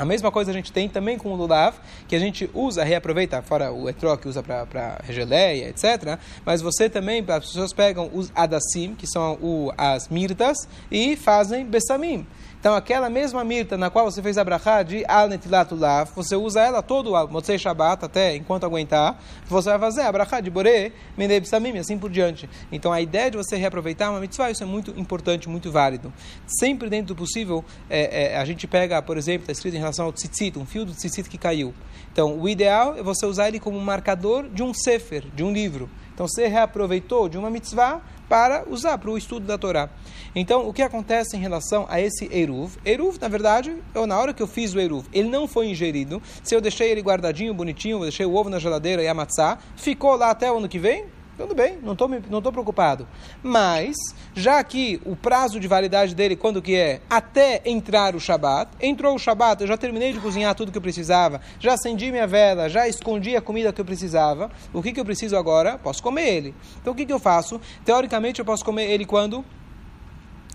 a 0.00 0.04
mesma 0.06 0.32
coisa 0.32 0.50
a 0.50 0.54
gente 0.54 0.72
tem 0.72 0.88
também 0.88 1.18
com 1.18 1.30
o 1.30 1.36
lulav, 1.36 1.76
que 2.08 2.16
a 2.16 2.18
gente 2.18 2.48
usa, 2.54 2.82
reaproveita, 2.82 3.42
fora 3.42 3.70
o 3.70 3.86
etró 3.86 4.16
que 4.16 4.26
usa 4.26 4.42
para 4.42 4.98
geleia, 5.10 5.68
etc. 5.68 6.18
Mas 6.42 6.62
você 6.62 6.88
também, 6.88 7.22
as 7.28 7.44
pessoas 7.44 7.74
pegam 7.74 8.10
os 8.14 8.32
adassim, 8.34 8.94
que 8.94 9.06
são 9.06 9.34
o, 9.42 9.70
as 9.76 10.08
mirtas, 10.08 10.56
e 10.90 11.16
fazem 11.16 11.66
bessamim. 11.66 12.26
Então, 12.60 12.74
aquela 12.74 13.08
mesma 13.08 13.42
mirta 13.42 13.78
na 13.78 13.88
qual 13.88 14.04
você 14.04 14.20
fez 14.20 14.36
a 14.36 14.44
brachá 14.44 14.82
de 14.82 15.02
al 15.08 15.30
netilat 15.30 15.70
você 16.14 16.36
usa 16.36 16.60
ela 16.60 16.82
todo 16.82 17.14
o 17.14 17.26
Motzei 17.26 17.58
Shabbat, 17.58 18.04
até 18.04 18.36
enquanto 18.36 18.64
aguentar, 18.64 19.18
você 19.46 19.70
vai 19.70 19.78
fazer 19.78 20.02
a 20.02 20.12
brachá 20.12 20.40
de 20.40 20.50
boré, 20.50 20.92
menei 21.16 21.40
bessamim, 21.40 21.72
e 21.72 21.78
assim 21.78 21.96
por 21.96 22.10
diante. 22.10 22.50
Então, 22.70 22.92
a 22.92 23.00
ideia 23.00 23.30
de 23.30 23.38
você 23.38 23.56
reaproveitar 23.56 24.10
uma 24.10 24.20
mitzvah, 24.20 24.50
isso 24.50 24.62
é 24.62 24.66
muito 24.66 24.90
importante, 25.00 25.48
muito 25.48 25.72
válido. 25.72 26.12
Sempre 26.46 26.90
dentro 26.90 27.14
do 27.14 27.16
possível, 27.16 27.64
é, 27.88 28.34
é, 28.34 28.36
a 28.36 28.44
gente 28.44 28.66
pega, 28.66 29.00
por 29.00 29.16
exemplo, 29.16 29.44
está 29.44 29.52
escrito 29.52 29.76
em 29.76 29.80
relação 29.80 30.04
ao 30.04 30.12
tzitzit, 30.12 30.58
um 30.58 30.66
fio 30.66 30.84
do 30.84 30.92
tzitzit 30.92 31.30
que 31.30 31.38
caiu. 31.38 31.72
Então, 32.12 32.38
o 32.38 32.46
ideal 32.46 32.94
é 32.94 33.02
você 33.02 33.24
usar 33.24 33.48
ele 33.48 33.58
como 33.58 33.80
marcador 33.80 34.46
de 34.50 34.62
um 34.62 34.74
sefer, 34.74 35.24
de 35.34 35.42
um 35.42 35.50
livro. 35.50 35.88
Então, 36.12 36.28
você 36.28 36.46
reaproveitou 36.46 37.26
de 37.26 37.38
uma 37.38 37.48
mitzvah 37.48 38.02
para 38.30 38.64
usar 38.70 38.96
para 38.96 39.10
o 39.10 39.18
estudo 39.18 39.44
da 39.44 39.58
Torá. 39.58 39.90
Então, 40.36 40.68
o 40.68 40.72
que 40.72 40.82
acontece 40.82 41.36
em 41.36 41.40
relação 41.40 41.84
a 41.88 42.00
esse 42.00 42.32
Eruv? 42.32 42.76
Eruv, 42.84 43.18
na 43.20 43.26
verdade, 43.26 43.76
eu, 43.92 44.06
na 44.06 44.16
hora 44.16 44.32
que 44.32 44.40
eu 44.40 44.46
fiz 44.46 44.72
o 44.72 44.78
Eruv, 44.78 45.04
ele 45.12 45.28
não 45.28 45.48
foi 45.48 45.66
ingerido. 45.66 46.22
Se 46.40 46.54
eu 46.54 46.60
deixei 46.60 46.92
ele 46.92 47.02
guardadinho, 47.02 47.52
bonitinho, 47.52 47.98
deixei 47.98 48.24
o 48.24 48.32
ovo 48.32 48.48
na 48.48 48.60
geladeira 48.60 49.02
e 49.02 49.08
a 49.08 49.26
ficou 49.74 50.14
lá 50.14 50.30
até 50.30 50.50
o 50.50 50.58
ano 50.58 50.68
que 50.68 50.78
vem, 50.78 51.06
tudo 51.40 51.54
bem, 51.54 51.78
não 51.82 51.92
estou 51.92 52.08
não 52.08 52.42
tô 52.42 52.52
preocupado. 52.52 53.06
Mas, 53.42 53.96
já 54.34 54.62
que 54.62 55.00
o 55.04 55.16
prazo 55.16 55.58
de 55.58 55.66
validade 55.66 56.14
dele, 56.14 56.36
quando 56.36 56.60
que 56.60 56.76
é? 56.76 57.00
Até 57.08 57.62
entrar 57.64 58.14
o 58.14 58.20
Shabat. 58.20 58.70
Entrou 58.80 59.14
o 59.14 59.18
Shabat, 59.18 59.62
eu 59.62 59.66
já 59.66 59.76
terminei 59.76 60.12
de 60.12 60.20
cozinhar 60.20 60.54
tudo 60.54 60.70
que 60.70 60.78
eu 60.78 60.82
precisava, 60.82 61.40
já 61.58 61.74
acendi 61.74 62.10
minha 62.10 62.26
vela, 62.26 62.68
já 62.68 62.86
escondi 62.86 63.36
a 63.36 63.40
comida 63.40 63.72
que 63.72 63.80
eu 63.80 63.84
precisava. 63.84 64.50
O 64.72 64.82
que, 64.82 64.92
que 64.92 65.00
eu 65.00 65.04
preciso 65.04 65.36
agora? 65.36 65.78
Posso 65.78 66.02
comer 66.02 66.28
ele. 66.28 66.54
Então, 66.80 66.92
o 66.92 66.96
que, 66.96 67.06
que 67.06 67.12
eu 67.12 67.18
faço? 67.18 67.60
Teoricamente, 67.84 68.40
eu 68.40 68.44
posso 68.44 68.64
comer 68.64 68.90
ele 68.90 69.06
quando? 69.06 69.44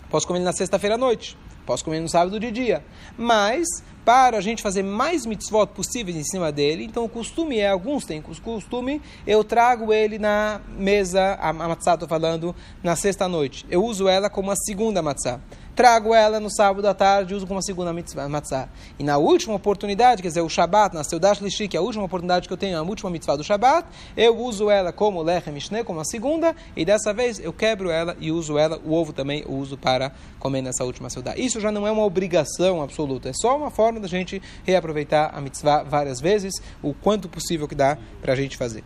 Posso 0.09 0.27
comer 0.27 0.39
ele 0.39 0.45
na 0.45 0.53
sexta-feira 0.53 0.95
à 0.95 0.97
noite. 0.97 1.37
Posso 1.65 1.83
comer 1.83 1.99
no 1.99 2.07
sábado 2.07 2.39
de 2.39 2.51
dia. 2.51 2.83
Mas, 3.17 3.65
para 4.05 4.37
a 4.37 4.41
gente 4.41 4.61
fazer 4.61 4.83
mais 4.83 5.25
mitzvot 5.25 5.65
possíveis 5.67 6.15
em 6.15 6.23
cima 6.23 6.51
dele, 6.51 6.85
então 6.85 7.03
o 7.03 7.09
costume 7.09 7.57
é, 7.57 7.69
alguns 7.69 8.05
têm 8.05 8.21
costume, 8.21 9.01
eu 9.25 9.43
trago 9.43 9.91
ele 9.91 10.19
na 10.19 10.61
mesa, 10.77 11.35
a, 11.41 11.51
matzá 11.51 11.95
estou 11.95 12.07
falando, 12.07 12.55
na 12.83 12.95
sexta-noite. 12.95 13.65
Eu 13.69 13.83
uso 13.83 14.07
ela 14.07 14.29
como 14.29 14.51
a 14.51 14.55
segunda 14.55 15.01
matzá. 15.01 15.39
trago 15.75 16.15
ela 16.15 16.39
no 16.39 16.49
sábado 16.49 16.87
à 16.87 16.93
tarde 16.93 17.35
uso 17.35 17.45
como 17.45 17.59
a 17.59 17.61
segunda 17.61 17.91
mitzvah, 17.91 18.29
matzah. 18.29 18.69
E 18.97 19.03
na 19.03 19.17
última 19.17 19.55
oportunidade, 19.55 20.21
quer 20.21 20.29
dizer, 20.29 20.41
o 20.41 20.49
Shabat, 20.49 20.95
na 20.95 21.03
Seudash 21.03 21.41
Lishi, 21.41 21.67
que 21.67 21.75
é 21.75 21.79
a 21.79 21.83
última 21.83 22.05
oportunidade 22.05 22.47
que 22.47 22.53
eu 22.53 22.57
tenho, 22.57 22.77
a 22.77 22.81
última 22.81 23.09
mitzvah 23.09 23.35
do 23.35 23.43
Shabat, 23.43 23.87
eu 24.15 24.37
uso 24.37 24.69
ela 24.69 24.93
como 24.93 25.21
lechem 25.21 25.53
mishne, 25.53 25.83
como 25.83 25.99
a 25.99 26.05
segunda, 26.05 26.55
e 26.75 26.85
dessa 26.85 27.13
vez 27.13 27.39
eu 27.39 27.51
quebro 27.51 27.89
ela 27.89 28.15
e 28.19 28.31
uso 28.31 28.57
ela, 28.57 28.79
o 28.85 28.93
ovo 28.93 29.11
também 29.11 29.43
eu 29.45 29.51
uso 29.51 29.77
para 29.77 30.13
comer 30.39 30.61
nessa 30.61 30.83
última 30.85 31.09
Seudah. 31.09 31.37
Isso 31.37 31.59
já 31.59 31.71
não 31.71 31.85
é 31.85 31.91
uma 31.91 32.03
obrigação 32.03 32.81
absoluta, 32.81 33.29
é 33.29 33.33
só 33.33 33.57
uma 33.57 33.69
forma 33.69 33.94
da 33.99 34.07
gente 34.07 34.41
reaproveitar 34.63 35.31
a 35.33 35.41
mitzvah 35.41 35.83
várias 35.83 36.19
vezes, 36.19 36.53
o 36.81 36.93
quanto 36.93 37.29
possível 37.29 37.67
que 37.67 37.75
dá 37.75 37.97
para 38.21 38.33
a 38.33 38.35
gente 38.35 38.57
fazer. 38.57 38.83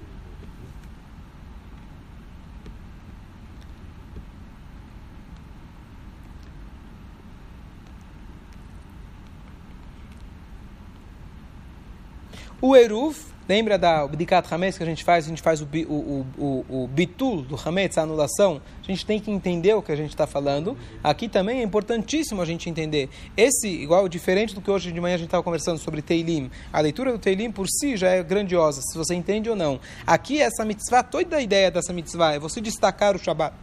O 12.62 12.76
Eruv, 12.76 13.16
lembra 13.50 13.80
da 13.80 14.06
Bdikat 14.06 14.54
Hametz 14.54 14.78
que 14.78 14.84
a 14.84 14.86
gente 14.86 15.04
faz? 15.04 15.26
A 15.26 15.30
gente 15.30 15.42
faz 15.42 15.60
o, 15.60 15.68
o, 15.88 16.26
o, 16.38 16.66
o 16.84 16.88
bitul 16.88 17.42
do 17.42 17.56
Hametz, 17.56 17.98
a 17.98 18.04
anulação. 18.04 18.62
A 18.84 18.86
gente 18.86 19.04
tem 19.04 19.20
que 19.20 19.32
entender 19.32 19.74
o 19.74 19.82
que 19.82 19.92
a 19.92 19.96
gente 19.96 20.12
está 20.12 20.28
falando. 20.28 20.78
Aqui 21.04 21.28
também 21.28 21.60
é 21.60 21.64
importantíssimo 21.64 22.44
a 22.44 22.46
gente 22.46 22.70
entender. 22.70 23.10
Esse, 23.36 23.68
igual, 23.68 24.08
diferente 24.08 24.54
do 24.54 24.62
que 24.62 24.70
hoje 24.70 24.92
de 24.92 25.02
manhã 25.02 25.16
a 25.16 25.18
gente 25.18 25.30
estava 25.30 25.42
conversando 25.42 25.80
sobre 25.80 26.04
Teilim. 26.04 26.52
A 26.72 26.80
leitura 26.80 27.12
do 27.12 27.18
Teilim 27.18 27.52
por 27.52 27.68
si 27.68 27.98
já 27.98 28.10
é 28.10 28.22
grandiosa, 28.22 28.82
se 28.84 28.96
você 28.96 29.16
entende 29.16 29.50
ou 29.50 29.56
não. 29.56 29.80
Aqui, 30.06 30.40
essa 30.40 30.64
mitzvah, 30.64 31.02
toda 31.02 31.38
a 31.38 31.42
ideia 31.42 31.72
dessa 31.72 31.92
mitzvah 31.92 32.34
é 32.34 32.40
você 32.40 32.62
destacar 32.62 33.16
o 33.16 33.20
Shabbat 33.20 33.56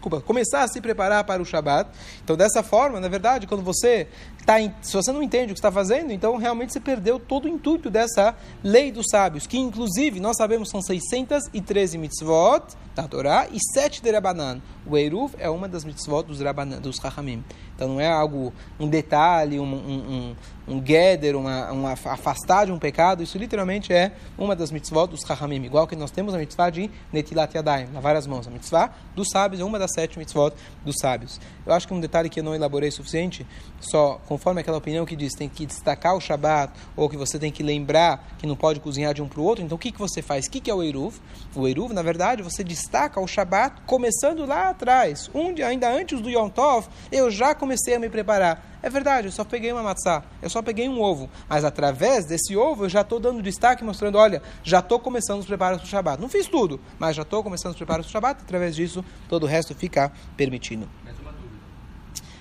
desculpa, 0.00 0.22
começar 0.22 0.62
a 0.62 0.68
se 0.68 0.80
preparar 0.80 1.22
para 1.24 1.42
o 1.42 1.44
Shabat. 1.44 1.90
Então, 2.24 2.34
dessa 2.34 2.62
forma, 2.62 2.98
na 2.98 3.08
verdade, 3.08 3.46
quando 3.46 3.62
você 3.62 4.08
está, 4.50 4.74
se 4.82 4.92
você 4.92 5.12
não 5.12 5.22
entende 5.22 5.52
o 5.52 5.54
que 5.54 5.60
está 5.60 5.70
fazendo, 5.70 6.12
então 6.12 6.36
realmente 6.36 6.72
você 6.72 6.80
perdeu 6.80 7.18
todo 7.18 7.44
o 7.44 7.48
intuito 7.48 7.88
dessa 7.90 8.34
lei 8.62 8.90
dos 8.90 9.06
sábios, 9.10 9.46
que 9.46 9.58
inclusive 9.58 10.18
nós 10.18 10.36
sabemos 10.36 10.68
são 10.70 10.82
613 10.82 11.98
mitzvot 11.98 12.76
da 12.94 13.06
Torá 13.06 13.46
e 13.50 13.58
7 13.72 14.02
de 14.02 14.10
Rabanan. 14.10 14.60
O 14.86 14.96
Eruv 14.96 15.34
é 15.38 15.48
uma 15.48 15.68
das 15.68 15.84
mitzvot 15.84 16.24
dos, 16.24 16.40
Rabanan, 16.40 16.80
dos 16.80 16.98
Rahamim. 16.98 17.44
Então 17.74 17.88
não 17.88 18.00
é 18.00 18.10
algo, 18.10 18.52
um 18.78 18.88
detalhe, 18.88 19.58
um, 19.58 19.64
um, 19.64 20.36
um, 20.68 20.74
um 20.74 20.80
gather, 20.80 21.34
uma, 21.36 21.92
afastar 21.92 22.66
de 22.66 22.72
um 22.72 22.78
pecado. 22.78 23.22
Isso 23.22 23.38
literalmente 23.38 23.92
é 23.92 24.12
uma 24.36 24.54
das 24.54 24.70
mitzvot 24.70 25.06
dos 25.06 25.22
Rahamim. 25.24 25.64
Igual 25.64 25.86
que 25.86 25.96
nós 25.96 26.10
temos 26.10 26.34
a 26.34 26.38
mitzvah 26.38 26.70
de 26.70 26.90
Netilat 27.12 27.54
Yadayim, 27.54 27.88
lavar 27.94 28.16
as 28.16 28.26
mãos. 28.26 28.46
A 28.46 28.50
mitzvah 28.50 28.92
dos 29.14 29.28
sábios 29.30 29.60
é 29.60 29.64
uma 29.64 29.78
das 29.78 29.92
sete 29.94 30.18
mitzvot 30.18 30.52
dos 30.84 30.96
sábios. 31.00 31.40
Eu 31.64 31.72
acho 31.72 31.86
que 31.86 31.94
um 31.94 32.00
detalhe 32.00 32.28
que 32.28 32.40
eu 32.40 32.44
não 32.44 32.54
elaborei 32.54 32.90
suficiente, 32.90 33.46
só 33.80 34.20
conforme 34.40 34.62
aquela 34.62 34.78
opinião 34.78 35.04
que 35.04 35.14
diz, 35.14 35.34
tem 35.34 35.48
que 35.48 35.66
destacar 35.66 36.16
o 36.16 36.20
Shabat, 36.20 36.72
ou 36.96 37.10
que 37.10 37.16
você 37.16 37.38
tem 37.38 37.52
que 37.52 37.62
lembrar 37.62 38.36
que 38.38 38.46
não 38.46 38.56
pode 38.56 38.80
cozinhar 38.80 39.12
de 39.12 39.20
um 39.20 39.28
para 39.28 39.40
o 39.40 39.44
outro. 39.44 39.62
Então 39.62 39.76
o 39.76 39.78
que, 39.78 39.92
que 39.92 39.98
você 39.98 40.22
faz? 40.22 40.46
O 40.46 40.50
que, 40.50 40.60
que 40.60 40.70
é 40.70 40.74
o 40.74 40.82
Eruv? 40.82 41.16
O 41.54 41.68
Eruv, 41.68 41.92
na 41.92 42.02
verdade, 42.02 42.42
você 42.42 42.64
destaca 42.64 43.20
o 43.20 43.26
Shabat 43.26 43.82
começando 43.86 44.46
lá 44.46 44.70
atrás. 44.70 45.30
Dia, 45.54 45.66
ainda 45.66 45.92
antes 45.92 46.20
do 46.20 46.30
Yom 46.30 46.48
Tov, 46.48 46.88
eu 47.10 47.30
já 47.30 47.54
comecei 47.54 47.80
comecei 47.90 47.94
a 47.94 47.98
me 47.98 48.08
preparar. 48.08 48.66
É 48.82 48.88
verdade, 48.88 49.28
eu 49.28 49.32
só 49.32 49.44
peguei 49.44 49.72
uma 49.72 49.82
matzá, 49.82 50.22
eu 50.40 50.48
só 50.48 50.62
peguei 50.62 50.88
um 50.88 51.00
ovo. 51.00 51.28
Mas 51.48 51.64
através 51.64 52.24
desse 52.24 52.56
ovo 52.56 52.84
eu 52.84 52.88
já 52.88 53.02
estou 53.02 53.20
dando 53.20 53.42
destaque, 53.42 53.84
mostrando, 53.84 54.16
olha, 54.16 54.42
já 54.62 54.78
estou 54.78 54.98
começando 54.98 55.40
os 55.40 55.46
preparos 55.46 55.78
para 55.78 55.86
o 55.86 55.88
Shabat. 55.88 56.20
Não 56.20 56.28
fiz 56.28 56.46
tudo, 56.46 56.80
mas 56.98 57.16
já 57.16 57.22
estou 57.22 57.42
começando 57.42 57.72
os 57.72 57.76
preparos 57.76 58.06
para 58.06 58.10
o 58.10 58.12
Shabat. 58.12 58.42
Através 58.42 58.74
disso, 58.74 59.04
todo 59.28 59.44
o 59.44 59.46
resto 59.46 59.74
fica 59.74 60.10
permitido. 60.36 60.88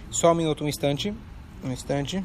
Só 0.10 0.32
um 0.32 0.36
minuto, 0.36 0.64
um 0.64 0.68
instante. 0.68 1.14
Um 1.64 1.72
instante. 1.72 2.24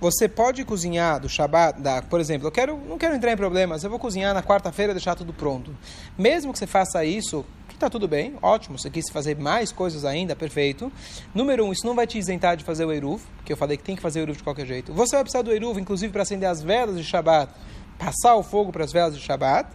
Você 0.00 0.28
pode 0.28 0.64
cozinhar 0.64 1.18
do 1.18 1.28
Shabat, 1.28 1.80
da, 1.80 2.00
por 2.02 2.20
exemplo, 2.20 2.46
eu 2.46 2.52
quero, 2.52 2.76
não 2.88 2.96
quero 2.96 3.16
entrar 3.16 3.32
em 3.32 3.36
problemas, 3.36 3.82
eu 3.82 3.90
vou 3.90 3.98
cozinhar 3.98 4.32
na 4.32 4.42
quarta-feira 4.42 4.92
e 4.92 4.94
deixar 4.94 5.16
tudo 5.16 5.32
pronto. 5.32 5.74
Mesmo 6.16 6.52
que 6.52 6.58
você 6.58 6.68
faça 6.68 7.04
isso, 7.04 7.44
está 7.78 7.88
tudo 7.88 8.08
bem, 8.08 8.34
ótimo. 8.42 8.78
Você 8.78 8.90
quis 8.90 9.08
fazer 9.10 9.38
mais 9.38 9.72
coisas 9.72 10.04
ainda, 10.04 10.34
perfeito. 10.34 10.92
Número 11.34 11.64
um, 11.64 11.72
isso 11.72 11.86
não 11.86 11.94
vai 11.94 12.06
te 12.06 12.18
isentar 12.18 12.56
de 12.56 12.64
fazer 12.64 12.84
o 12.84 12.92
Eruv, 12.92 13.22
porque 13.36 13.52
eu 13.52 13.56
falei 13.56 13.76
que 13.76 13.84
tem 13.84 13.96
que 13.96 14.02
fazer 14.02 14.20
o 14.20 14.22
Eruv 14.24 14.36
de 14.36 14.42
qualquer 14.42 14.66
jeito. 14.66 14.92
Você 14.92 15.16
vai 15.16 15.24
precisar 15.24 15.42
do 15.42 15.52
Eruv, 15.52 15.80
inclusive, 15.80 16.12
para 16.12 16.22
acender 16.22 16.48
as 16.48 16.60
velas 16.60 16.96
de 16.96 17.04
Shabat, 17.04 17.52
passar 17.98 18.34
o 18.34 18.42
fogo 18.42 18.72
para 18.72 18.84
as 18.84 18.92
velas 18.92 19.16
de 19.16 19.22
Shabat. 19.22 19.70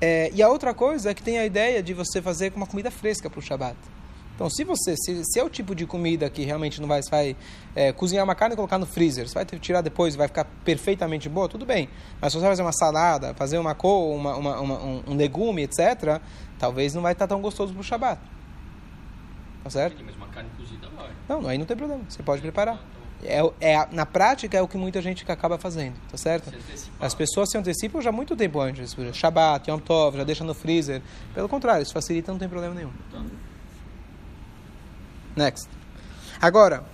É, 0.00 0.30
e 0.34 0.42
a 0.42 0.48
outra 0.48 0.74
coisa 0.74 1.10
é 1.10 1.14
que 1.14 1.22
tem 1.22 1.38
a 1.38 1.46
ideia 1.46 1.82
de 1.82 1.94
você 1.94 2.20
fazer 2.20 2.50
com 2.50 2.56
uma 2.56 2.66
comida 2.66 2.90
fresca 2.90 3.30
para 3.30 3.38
o 3.38 3.42
Shabat. 3.42 3.76
Então, 4.34 4.50
se 4.50 4.64
você, 4.64 4.96
se, 4.96 5.24
se, 5.24 5.38
é 5.38 5.44
o 5.44 5.48
tipo 5.48 5.74
de 5.74 5.86
comida 5.86 6.28
que 6.28 6.42
realmente 6.44 6.80
não 6.80 6.88
vai, 6.88 7.00
vai 7.08 7.36
é, 7.74 7.92
cozinhar 7.92 8.24
uma 8.24 8.34
carne 8.34 8.54
e 8.54 8.56
colocar 8.56 8.78
no 8.78 8.86
freezer, 8.86 9.28
você 9.28 9.34
vai 9.34 9.44
tirar 9.44 9.80
depois 9.80 10.14
e 10.14 10.18
vai 10.18 10.26
ficar 10.26 10.44
perfeitamente 10.64 11.28
boa, 11.28 11.48
tudo 11.48 11.64
bem. 11.64 11.88
Mas 12.20 12.32
se 12.32 12.38
você 12.38 12.42
vai 12.42 12.50
fazer 12.50 12.62
uma 12.62 12.72
salada, 12.72 13.32
fazer 13.34 13.58
uma 13.58 13.74
cor, 13.74 14.14
uma, 14.14 14.36
uma, 14.36 14.60
uma, 14.60 14.82
um, 14.82 15.02
um, 15.08 15.16
legume, 15.16 15.62
etc., 15.62 16.20
talvez 16.58 16.94
não 16.94 17.02
vai 17.02 17.12
estar 17.12 17.28
tão 17.28 17.40
gostoso 17.40 17.72
para 17.72 17.80
o 17.80 17.84
Shabat. 17.84 18.20
Tá 19.62 19.70
certo? 19.70 20.02
Mas 20.04 20.16
uma 20.16 20.26
carne 20.28 20.50
cozida 20.56 20.88
vai. 20.88 21.10
Não, 21.28 21.46
aí 21.46 21.56
não 21.56 21.64
tem 21.64 21.76
problema, 21.76 22.02
você 22.08 22.22
pode 22.22 22.42
preparar. 22.42 22.82
É, 23.22 23.40
é, 23.60 23.88
na 23.92 24.04
prática 24.04 24.58
é 24.58 24.60
o 24.60 24.68
que 24.68 24.76
muita 24.76 25.00
gente 25.00 25.24
acaba 25.30 25.56
fazendo, 25.56 25.94
tá 26.10 26.16
certo? 26.16 26.52
As 27.00 27.14
pessoas 27.14 27.50
se 27.50 27.56
antecipam 27.56 28.02
já 28.02 28.10
muito 28.10 28.36
tempo 28.36 28.60
antes. 28.60 28.94
Shabat, 29.14 29.70
Yom 29.70 29.78
Tov, 29.78 30.18
já 30.18 30.24
deixa 30.24 30.44
no 30.44 30.52
freezer. 30.52 31.00
Pelo 31.32 31.48
contrário, 31.48 31.82
isso 31.82 31.92
facilita, 31.92 32.32
não 32.32 32.38
tem 32.38 32.48
problema 32.48 32.74
nenhum. 32.74 32.90
Next. 35.36 35.68
Agora, 36.40 36.84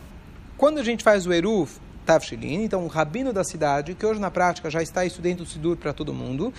quando 0.56 0.78
a 0.78 0.84
gente 0.84 1.04
faz 1.04 1.26
o 1.26 1.32
Eruv 1.32 1.70
Tavshilin, 2.06 2.64
então 2.64 2.84
o 2.84 2.88
rabino 2.88 3.32
da 3.32 3.44
cidade, 3.44 3.94
que 3.94 4.04
hoje 4.04 4.20
na 4.20 4.30
prática 4.30 4.70
já 4.70 4.82
está 4.82 5.04
isso 5.04 5.20
dentro 5.20 5.44
do 5.44 5.50
Sidur 5.50 5.76
para 5.76 5.92
todo 5.92 6.14
mundo, 6.14 6.52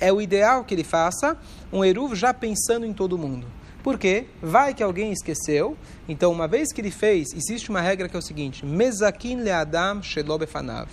é 0.00 0.12
o 0.12 0.20
ideal 0.20 0.64
que 0.64 0.74
ele 0.74 0.84
faça 0.84 1.36
um 1.72 1.84
Eruv 1.84 2.14
já 2.14 2.32
pensando 2.34 2.86
em 2.86 2.92
todo 2.92 3.18
mundo. 3.18 3.46
Por 3.82 3.98
quê? 3.98 4.26
Vai 4.42 4.74
que 4.74 4.82
alguém 4.82 5.12
esqueceu. 5.12 5.76
Então, 6.08 6.32
uma 6.32 6.48
vez 6.48 6.72
que 6.72 6.80
ele 6.80 6.90
fez, 6.90 7.28
existe 7.32 7.70
uma 7.70 7.80
regra 7.80 8.08
que 8.08 8.16
é 8.16 8.18
o 8.18 8.22
seguinte: 8.22 8.66
Mezakin 8.66 9.36
leadam 9.36 10.02
shelobefanav. 10.02 10.88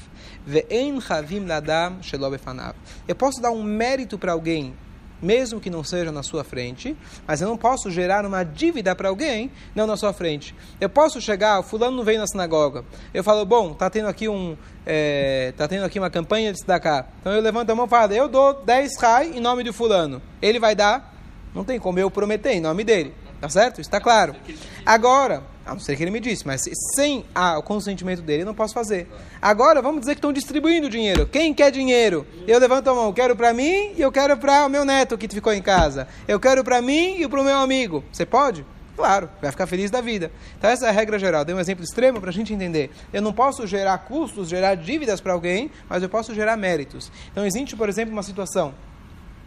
Ve'en 0.46 1.02
chavim 1.02 1.40
leadam 1.40 2.04
shelobefanav. 2.04 2.76
Eu 3.08 3.16
posso 3.16 3.42
dar 3.42 3.50
um 3.50 3.64
mérito 3.64 4.20
para 4.20 4.34
alguém 4.34 4.76
mesmo 5.24 5.60
que 5.60 5.70
não 5.70 5.84
seja 5.84 6.12
na 6.12 6.22
sua 6.22 6.44
frente, 6.44 6.96
mas 7.26 7.42
eu 7.42 7.48
não 7.48 7.58
posso 7.58 7.90
gerar 7.90 8.26
uma 8.26 8.44
dívida 8.44 8.94
para 8.94 9.08
alguém 9.08 9.50
não 9.74 9.88
na 9.88 9.96
sua 9.96 10.12
frente. 10.12 10.54
Eu 10.80 10.90
posso 10.90 11.22
chegar, 11.22 11.64
fulano 11.64 11.96
não 11.96 12.04
veio 12.04 12.20
na 12.20 12.28
sinagoga. 12.28 12.84
Eu 13.14 13.24
falo, 13.24 13.46
bom, 13.46 13.74
tá 13.74 13.90
tendo 13.90 14.10
aqui 14.10 14.28
um, 14.28 14.58
é, 14.86 15.54
tá 15.56 15.68
tendo 15.68 15.86
aqui 15.86 15.98
uma 15.98 16.10
campanha 16.10 16.52
de 16.52 16.62
cá. 16.80 17.08
Então 17.22 17.34
eu 17.34 17.42
levanto 17.42 17.70
a 17.70 17.76
mão 17.76 17.86
e 17.86 17.90
falo, 17.90 18.14
eu 18.14 18.28
dou 18.28 18.54
10 18.54 19.00
rai 19.00 19.32
em 19.36 19.40
nome 19.40 19.64
do 19.64 19.72
fulano. 19.72 20.22
Ele 20.42 20.60
vai 20.60 20.76
dar? 20.76 21.14
Não 21.56 21.64
tem 21.64 21.80
como 21.80 22.00
eu 22.00 22.12
prometer 22.12 22.52
em 22.52 22.60
nome 22.60 22.84
dele. 22.84 23.14
Tá 23.40 23.50
certo? 23.50 23.82
Está 23.82 24.00
claro. 24.00 24.36
Agora, 24.86 25.44
a 25.66 25.74
não 25.74 25.80
ser 25.80 25.96
que 25.96 26.04
ele 26.04 26.12
me 26.12 26.20
disse, 26.20 26.46
mas 26.46 26.64
sem 26.96 27.26
a, 27.34 27.58
o 27.58 27.64
consentimento 27.64 28.22
dele 28.22 28.44
eu 28.44 28.46
não 28.46 28.54
posso 28.54 28.74
fazer. 28.74 29.08
Agora, 29.42 29.82
vamos 29.82 30.02
dizer 30.02 30.14
que 30.14 30.20
estão 30.20 30.34
distribuindo 30.34 30.90
dinheiro. 30.90 31.26
Quem 31.26 31.54
quer 31.54 31.72
dinheiro? 31.72 32.28
Eu 32.48 32.60
levanto 32.60 32.90
a 32.90 32.94
mão, 32.94 33.14
quero 33.14 33.36
para 33.36 33.54
mim 33.54 33.94
e 33.96 34.02
eu 34.02 34.12
quero 34.12 34.36
para 34.38 34.66
o 34.66 34.70
meu 34.70 34.84
neto 34.84 35.18
que 35.18 35.28
ficou 35.28 35.54
em 35.54 35.62
casa. 35.62 36.08
Eu 36.28 36.40
quero 36.40 36.64
para 36.64 36.82
mim 36.82 37.22
e 37.22 37.28
para 37.28 37.40
o 37.40 37.44
meu 37.44 37.58
amigo. 37.58 38.04
Você 38.12 38.26
pode? 38.26 38.66
Claro, 38.96 39.30
vai 39.42 39.50
ficar 39.52 39.66
feliz 39.66 39.90
da 39.90 40.02
vida. 40.02 40.32
Então 40.58 40.70
essa 40.70 40.86
é 40.86 40.90
a 40.90 40.92
regra 40.92 41.18
geral. 41.18 41.44
Dei 41.44 41.56
um 41.56 41.60
exemplo 41.60 41.84
extremo 41.84 42.20
para 42.20 42.30
a 42.30 42.34
gente 42.34 42.54
entender. 42.54 42.92
Eu 43.12 43.22
não 43.22 43.34
posso 43.34 43.66
gerar 43.66 43.98
custos, 44.00 44.50
gerar 44.50 44.76
dívidas 44.76 45.20
para 45.20 45.34
alguém, 45.34 45.72
mas 45.90 46.04
eu 46.04 46.10
posso 46.10 46.36
gerar 46.36 46.58
méritos. 46.58 47.12
Então 47.32 47.46
existe, 47.46 47.76
por 47.76 47.90
exemplo, 47.90 48.14
uma 48.14 48.24
situação 48.24 48.74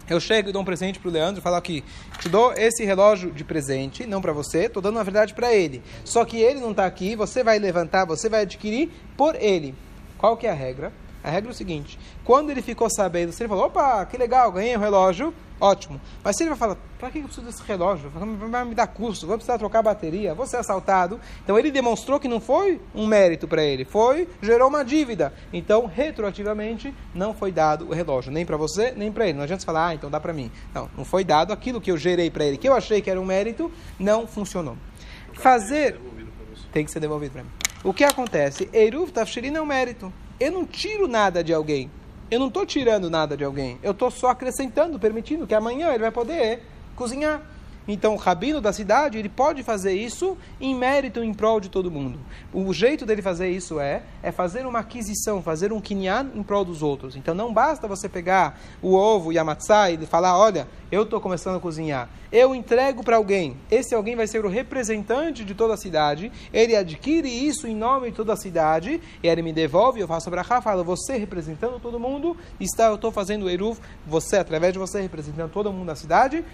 eu 0.08 0.20
chego 0.20 0.48
e 0.48 0.52
dou 0.52 0.62
um 0.62 0.64
presente 0.64 0.98
para 0.98 1.08
o 1.08 1.12
Leandro 1.12 1.40
e 1.40 1.42
falo 1.42 1.56
aqui, 1.56 1.82
te 2.20 2.28
dou 2.28 2.52
esse 2.52 2.84
relógio 2.84 3.30
de 3.30 3.44
presente, 3.44 4.06
não 4.06 4.20
para 4.20 4.32
você, 4.32 4.66
estou 4.66 4.82
dando 4.82 4.94
na 4.94 5.02
verdade 5.02 5.34
para 5.34 5.52
ele. 5.52 5.82
Só 6.04 6.24
que 6.24 6.38
ele 6.38 6.60
não 6.60 6.70
está 6.70 6.86
aqui, 6.86 7.16
você 7.16 7.42
vai 7.42 7.58
levantar, 7.58 8.04
você 8.04 8.28
vai 8.28 8.42
adquirir 8.42 8.90
por 9.16 9.34
ele. 9.34 9.74
Qual 10.18 10.36
que 10.36 10.46
é 10.46 10.50
a 10.50 10.54
regra? 10.54 10.92
A 11.26 11.30
regra 11.30 11.50
é 11.50 11.52
o 11.52 11.56
seguinte: 11.56 11.98
quando 12.24 12.50
ele 12.50 12.62
ficou 12.62 12.88
sabendo, 12.88 13.32
se 13.32 13.42
ele 13.42 13.48
falou, 13.48 13.66
opa, 13.66 14.06
que 14.06 14.16
legal, 14.16 14.52
ganhei 14.52 14.76
um 14.76 14.80
relógio, 14.80 15.34
ótimo. 15.60 16.00
Mas 16.22 16.36
se 16.36 16.44
ele 16.44 16.50
vai 16.50 16.58
falar, 16.58 16.76
para 17.00 17.10
que 17.10 17.18
eu 17.18 17.24
preciso 17.24 17.44
desse 17.44 17.60
relógio? 17.64 18.08
Vai 18.10 18.64
me 18.64 18.76
dar 18.76 18.86
custo, 18.86 19.26
vou 19.26 19.36
precisar 19.36 19.58
trocar 19.58 19.80
a 19.80 19.82
bateria, 19.82 20.36
vou 20.36 20.46
ser 20.46 20.58
assaltado. 20.58 21.18
Então 21.42 21.58
ele 21.58 21.72
demonstrou 21.72 22.20
que 22.20 22.28
não 22.28 22.38
foi 22.38 22.80
um 22.94 23.08
mérito 23.08 23.48
para 23.48 23.60
ele, 23.60 23.84
foi, 23.84 24.28
gerou 24.40 24.68
uma 24.68 24.84
dívida. 24.84 25.34
Então, 25.52 25.86
retroativamente, 25.86 26.94
não 27.12 27.34
foi 27.34 27.50
dado 27.50 27.88
o 27.88 27.92
relógio, 27.92 28.30
nem 28.30 28.46
para 28.46 28.56
você, 28.56 28.92
nem 28.96 29.10
para 29.10 29.26
ele. 29.26 29.36
Não 29.36 29.42
adianta 29.42 29.62
você 29.62 29.66
falar, 29.66 29.88
ah, 29.88 29.94
então 29.94 30.08
dá 30.08 30.20
para 30.20 30.32
mim. 30.32 30.48
Não, 30.72 30.88
não 30.96 31.04
foi 31.04 31.24
dado 31.24 31.52
aquilo 31.52 31.80
que 31.80 31.90
eu 31.90 31.98
gerei 31.98 32.30
para 32.30 32.44
ele, 32.44 32.56
que 32.56 32.68
eu 32.68 32.74
achei 32.74 33.02
que 33.02 33.10
era 33.10 33.20
um 33.20 33.24
mérito, 33.24 33.68
não 33.98 34.28
funcionou. 34.28 34.76
Fazer. 35.32 35.98
Tem 36.72 36.84
que 36.84 36.92
ser 36.92 37.00
devolvido 37.00 37.32
para 37.32 37.42
mim. 37.42 37.50
O 37.82 37.92
que 37.92 38.04
acontece? 38.04 38.70
Eruv 38.72 39.10
Tafshirin 39.10 39.56
é 39.56 39.60
um 39.60 39.66
mérito. 39.66 40.12
Eu 40.38 40.52
não 40.52 40.66
tiro 40.66 41.08
nada 41.08 41.42
de 41.42 41.52
alguém. 41.52 41.90
Eu 42.30 42.40
não 42.40 42.48
estou 42.48 42.66
tirando 42.66 43.08
nada 43.08 43.36
de 43.36 43.44
alguém. 43.44 43.78
Eu 43.82 43.92
estou 43.92 44.10
só 44.10 44.30
acrescentando, 44.30 44.98
permitindo 44.98 45.46
que 45.46 45.54
amanhã 45.54 45.90
ele 45.90 46.00
vai 46.00 46.10
poder 46.10 46.62
cozinhar. 46.94 47.42
Então 47.88 48.14
o 48.14 48.16
rabino 48.16 48.60
da 48.60 48.72
cidade, 48.72 49.18
ele 49.18 49.28
pode 49.28 49.62
fazer 49.62 49.94
isso 49.94 50.36
em 50.60 50.74
mérito, 50.74 51.22
em 51.22 51.32
prol 51.32 51.60
de 51.60 51.68
todo 51.68 51.90
mundo. 51.90 52.18
O 52.52 52.72
jeito 52.72 53.06
dele 53.06 53.22
fazer 53.22 53.50
isso 53.50 53.78
é, 53.78 54.02
é 54.22 54.32
fazer 54.32 54.66
uma 54.66 54.80
aquisição, 54.80 55.42
fazer 55.42 55.72
um 55.72 55.80
kinyan 55.80 56.30
em 56.34 56.42
prol 56.42 56.64
dos 56.64 56.82
outros. 56.82 57.16
Então 57.16 57.34
não 57.34 57.52
basta 57.52 57.86
você 57.86 58.08
pegar 58.08 58.58
o 58.82 58.94
ovo 58.94 59.32
e 59.32 59.38
a 59.38 59.46
e 60.00 60.06
falar, 60.06 60.38
olha, 60.38 60.68
eu 60.90 61.02
estou 61.02 61.20
começando 61.20 61.56
a 61.56 61.60
cozinhar. 61.60 62.08
Eu 62.30 62.54
entrego 62.54 63.02
para 63.02 63.16
alguém. 63.16 63.56
Esse 63.70 63.94
alguém 63.94 64.14
vai 64.14 64.26
ser 64.26 64.44
o 64.44 64.48
representante 64.48 65.44
de 65.44 65.54
toda 65.54 65.74
a 65.74 65.76
cidade. 65.76 66.30
Ele 66.52 66.76
adquire 66.76 67.28
isso 67.28 67.66
em 67.66 67.74
nome 67.74 68.10
de 68.10 68.16
toda 68.16 68.32
a 68.32 68.36
cidade 68.36 69.00
e 69.22 69.28
ele 69.28 69.42
me 69.42 69.52
devolve. 69.52 70.00
Eu 70.00 70.08
faço 70.08 70.30
brachá, 70.30 70.60
falo, 70.60 70.84
você 70.84 71.16
representando 71.16 71.80
todo 71.80 71.98
mundo, 71.98 72.36
está, 72.60 72.86
eu 72.86 72.96
estou 72.96 73.10
fazendo 73.10 73.46
o 73.46 73.76
você, 74.06 74.36
através 74.36 74.72
de 74.72 74.78
você, 74.78 75.00
representando 75.00 75.50
todo 75.50 75.72
mundo 75.72 75.86
da 75.86 75.96
cidade, 75.96 76.44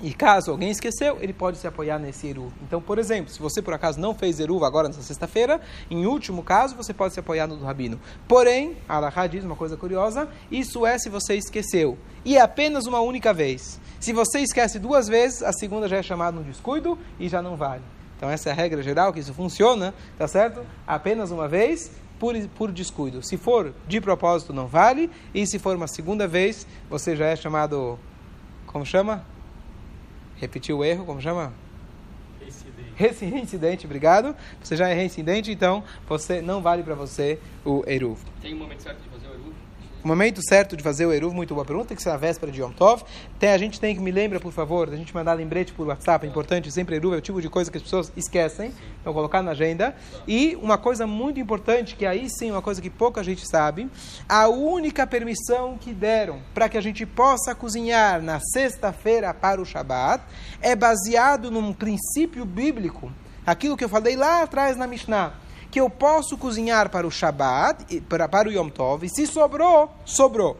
e 0.00 0.12
caso 0.12 0.50
alguém 0.50 0.70
esqueceu, 0.70 1.18
ele 1.20 1.32
pode 1.32 1.58
se 1.58 1.66
apoiar 1.66 1.98
nesse 1.98 2.28
Eruv. 2.28 2.52
Então, 2.62 2.80
por 2.80 2.98
exemplo, 2.98 3.32
se 3.32 3.40
você 3.40 3.60
por 3.60 3.74
acaso 3.74 3.98
não 3.98 4.14
fez 4.14 4.38
Eruv 4.38 4.64
agora 4.64 4.88
nessa 4.88 5.02
sexta-feira, 5.02 5.60
em 5.90 6.06
último 6.06 6.42
caso, 6.42 6.76
você 6.76 6.94
pode 6.94 7.14
se 7.14 7.20
apoiar 7.20 7.46
no 7.46 7.56
do 7.56 7.64
Rabino. 7.64 8.00
Porém, 8.28 8.76
a 8.88 8.96
Alahá 8.96 9.26
diz 9.26 9.44
uma 9.44 9.56
coisa 9.56 9.76
curiosa, 9.76 10.28
isso 10.50 10.86
é 10.86 10.98
se 10.98 11.08
você 11.08 11.34
esqueceu. 11.34 11.98
E 12.24 12.36
é 12.36 12.40
apenas 12.40 12.86
uma 12.86 13.00
única 13.00 13.32
vez. 13.32 13.80
Se 13.98 14.12
você 14.12 14.40
esquece 14.40 14.78
duas 14.78 15.08
vezes, 15.08 15.42
a 15.42 15.52
segunda 15.52 15.88
já 15.88 15.96
é 15.96 16.02
chamada 16.02 16.36
no 16.36 16.44
descuido 16.44 16.96
e 17.18 17.28
já 17.28 17.42
não 17.42 17.56
vale. 17.56 17.82
Então, 18.16 18.30
essa 18.30 18.48
é 18.48 18.52
a 18.52 18.54
regra 18.54 18.82
geral, 18.82 19.12
que 19.12 19.20
isso 19.20 19.34
funciona, 19.34 19.94
tá 20.16 20.28
certo? 20.28 20.64
Apenas 20.86 21.30
uma 21.30 21.48
vez, 21.48 21.90
por, 22.18 22.34
por 22.56 22.72
descuido. 22.72 23.22
Se 23.22 23.36
for 23.36 23.72
de 23.86 24.00
propósito, 24.00 24.52
não 24.52 24.66
vale. 24.66 25.10
E 25.32 25.46
se 25.46 25.58
for 25.58 25.74
uma 25.76 25.88
segunda 25.88 26.26
vez, 26.26 26.66
você 26.88 27.16
já 27.16 27.26
é 27.26 27.36
chamado... 27.36 27.98
Como 28.66 28.84
chama? 28.84 29.24
Repetiu 30.40 30.78
o 30.78 30.84
erro, 30.84 31.04
como 31.04 31.20
chama? 31.20 31.52
Reincidente. 32.96 33.32
Reincidente, 33.32 33.86
obrigado. 33.86 34.34
Você 34.62 34.76
já 34.76 34.88
é 34.88 34.94
reincidente, 34.94 35.52
então 35.52 35.84
você 36.08 36.42
não 36.42 36.60
vale 36.60 36.82
para 36.82 36.94
você 36.94 37.38
o 37.64 37.84
Eruv. 37.86 38.18
Tem 38.40 38.54
um 38.54 38.58
momento 38.58 38.82
certo 38.82 39.00
de 39.00 39.08
fazer 39.08 39.28
o 39.28 39.34
Eruv? 39.34 39.54
O 40.02 40.06
momento 40.06 40.40
certo 40.48 40.76
de 40.76 40.82
fazer 40.82 41.06
o 41.06 41.12
Eruv, 41.12 41.34
muito 41.34 41.52
boa 41.54 41.66
pergunta, 41.66 41.92
que 41.92 42.00
ser 42.00 42.10
a 42.10 42.16
véspera 42.16 42.52
de 42.52 42.60
Yom 42.60 42.70
Tov. 42.70 43.02
Tem, 43.36 43.50
a 43.50 43.58
gente 43.58 43.80
tem 43.80 43.96
que, 43.96 44.00
me 44.00 44.12
lembra, 44.12 44.38
por 44.38 44.52
favor, 44.52 44.88
da 44.88 44.96
gente 44.96 45.12
mandar 45.12 45.32
lembrete 45.32 45.72
por 45.72 45.88
WhatsApp, 45.88 46.24
é 46.24 46.28
importante, 46.28 46.70
sempre 46.70 46.94
Eruv 46.94 47.14
é 47.14 47.18
o 47.18 47.20
tipo 47.20 47.42
de 47.42 47.50
coisa 47.50 47.68
que 47.68 47.78
as 47.78 47.82
pessoas 47.82 48.12
esquecem, 48.16 48.72
então 49.00 49.12
colocar 49.12 49.42
na 49.42 49.50
agenda. 49.50 49.96
E 50.26 50.56
uma 50.62 50.78
coisa 50.78 51.04
muito 51.04 51.40
importante, 51.40 51.96
que 51.96 52.06
aí 52.06 52.30
sim 52.30 52.50
é 52.50 52.52
uma 52.52 52.62
coisa 52.62 52.80
que 52.80 52.88
pouca 52.88 53.24
gente 53.24 53.44
sabe, 53.44 53.90
a 54.28 54.46
única 54.46 55.04
permissão 55.04 55.76
que 55.76 55.92
deram 55.92 56.38
para 56.54 56.68
que 56.68 56.78
a 56.78 56.80
gente 56.80 57.04
possa 57.04 57.52
cozinhar 57.52 58.22
na 58.22 58.38
sexta-feira 58.38 59.34
para 59.34 59.60
o 59.60 59.64
Shabat 59.64 60.22
é 60.62 60.76
baseado 60.76 61.50
num 61.50 61.72
princípio 61.72 62.44
bíblico, 62.44 63.12
aquilo 63.44 63.76
que 63.76 63.82
eu 63.82 63.88
falei 63.88 64.14
lá 64.14 64.42
atrás 64.42 64.76
na 64.76 64.86
Mishnah 64.86 65.47
que 65.70 65.80
eu 65.80 65.90
posso 65.90 66.36
cozinhar 66.36 66.88
para 66.88 67.06
o 67.06 67.10
Shabat, 67.10 68.00
para, 68.02 68.28
para 68.28 68.48
o 68.48 68.52
Yom 68.52 68.68
Tov, 68.68 69.04
e 69.04 69.08
se 69.08 69.26
sobrou, 69.26 69.90
sobrou. 70.04 70.56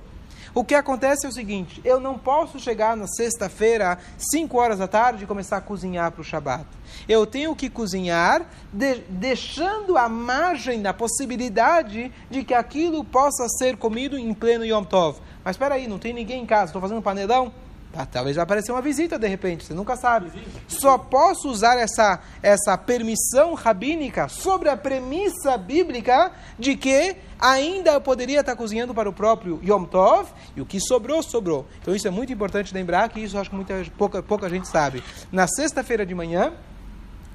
O 0.55 0.65
que 0.65 0.75
acontece 0.75 1.27
é 1.27 1.29
o 1.29 1.33
seguinte: 1.33 1.81
eu 1.85 2.01
não 2.01 2.19
posso 2.19 2.59
chegar 2.59 2.97
na 2.97 3.07
sexta-feira, 3.07 3.99
5 4.33 4.59
horas 4.59 4.79
da 4.79 4.89
tarde, 4.89 5.25
e 5.25 5.27
começar 5.27 5.59
a 5.59 5.61
cozinhar 5.61 6.11
para 6.11 6.21
o 6.21 6.25
Shabat. 6.25 6.67
Eu 7.09 7.27
tenho 7.27 7.55
que 7.55 7.71
cozinhar, 7.71 8.47
de, 8.73 8.97
deixando 9.09 9.97
a 9.97 10.09
margem 10.09 10.83
da 10.83 10.93
possibilidade 10.93 12.13
de 12.31 12.45
que 12.45 12.55
aquilo 12.55 13.05
possa 13.05 13.47
ser 13.59 13.77
comido 13.77 14.19
em 14.19 14.35
pleno 14.35 14.65
Yom 14.65 14.85
Tov. 14.85 15.21
Mas 15.45 15.55
espera 15.55 15.77
aí, 15.77 15.87
não 15.87 15.99
tem 15.99 16.13
ninguém 16.13 16.43
em 16.43 16.47
casa, 16.47 16.67
estou 16.67 16.83
fazendo 16.83 17.03
panelão? 17.03 17.53
Ah, 18.01 18.07
talvez 18.07 18.37
vai 18.37 18.45
aparecer 18.45 18.71
uma 18.71 18.81
visita 18.81 19.19
de 19.19 19.27
repente, 19.27 19.65
você 19.65 19.75
nunca 19.75 19.97
sabe. 19.97 20.31
Só 20.69 20.97
posso 20.97 21.49
usar 21.49 21.77
essa, 21.79 22.21
essa 22.41 22.79
permissão 22.79 23.55
rabínica 23.55 24.29
sobre 24.29 24.69
a 24.69 24.77
premissa 24.77 25.59
bíblica 25.59 26.31
de 26.57 26.77
que 26.77 27.17
ainda 27.41 27.95
eu 27.95 28.01
poderia 28.01 28.39
estar 28.39 28.55
cozinhando 28.55 28.95
para 28.95 29.09
o 29.09 29.13
próprio 29.13 29.61
Yom 29.65 29.85
Tov 29.85 30.29
e 30.55 30.61
o 30.61 30.65
que 30.65 30.79
sobrou, 30.79 31.25
sobrou. 31.25 31.67
Então 31.83 31.93
isso 31.93 32.07
é 32.07 32.11
muito 32.13 32.33
importante 32.33 32.73
lembrar 32.73 33.09
que 33.09 33.19
isso 33.19 33.37
acho 33.37 33.51
que 33.51 33.57
muita, 33.57 33.75
pouca, 33.99 34.23
pouca 34.23 34.49
gente 34.49 34.69
sabe. 34.69 35.03
Na 35.33 35.49
sexta-feira 35.49 36.07
de 36.07 36.15
manhã, 36.15 36.53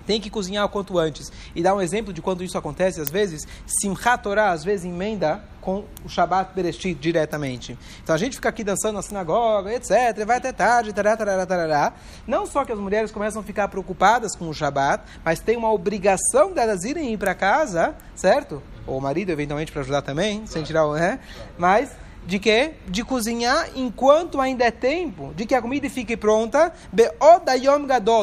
tem 0.05 0.19
que 0.19 0.29
cozinhar 0.29 0.65
o 0.65 0.69
quanto 0.69 0.97
antes. 0.97 1.31
E 1.55 1.61
dar 1.61 1.75
um 1.75 1.81
exemplo 1.81 2.13
de 2.13 2.21
quando 2.21 2.43
isso 2.43 2.57
acontece, 2.57 3.01
às 3.01 3.09
vezes, 3.09 3.47
Simchat 3.65 4.23
Torah, 4.23 4.51
às 4.51 4.63
vezes, 4.63 4.85
emenda 4.85 5.43
com 5.63 5.85
o 6.03 6.09
Shabbat 6.09 6.53
Bereshit 6.53 6.93
diretamente. 6.93 7.77
Então 8.03 8.13
a 8.13 8.17
gente 8.17 8.35
fica 8.35 8.49
aqui 8.49 8.65
dançando 8.65 8.95
na 8.95 9.01
sinagoga, 9.01 9.73
etc., 9.73 10.25
vai 10.27 10.37
até 10.37 10.51
tarde, 10.51 10.91
tarará, 10.91 11.15
tarará, 11.15 11.45
tarará. 11.45 11.93
Não 12.27 12.45
só 12.45 12.65
que 12.65 12.73
as 12.73 12.79
mulheres 12.79 13.11
começam 13.11 13.41
a 13.41 13.45
ficar 13.45 13.69
preocupadas 13.69 14.35
com 14.35 14.49
o 14.49 14.53
Shabbat, 14.53 15.03
mas 15.23 15.39
tem 15.39 15.55
uma 15.55 15.71
obrigação 15.71 16.51
delas 16.51 16.83
irem 16.83 17.13
ir 17.13 17.17
para 17.17 17.33
casa, 17.33 17.95
certo? 18.13 18.61
Ou 18.85 18.97
o 18.97 19.01
marido, 19.01 19.29
eventualmente, 19.29 19.71
para 19.71 19.81
ajudar 19.81 20.01
também, 20.01 20.45
sem 20.45 20.63
tirar 20.63 20.85
o... 20.85 20.95
Né? 20.95 21.19
Mas 21.57 21.91
de 22.25 22.39
que? 22.39 22.71
De 22.87 23.03
cozinhar 23.03 23.69
enquanto 23.75 24.39
ainda 24.39 24.63
é 24.65 24.71
tempo, 24.71 25.33
de 25.35 25.45
que 25.45 25.55
a 25.55 25.61
comida 25.61 25.89
fique 25.89 26.15
pronta, 26.15 26.73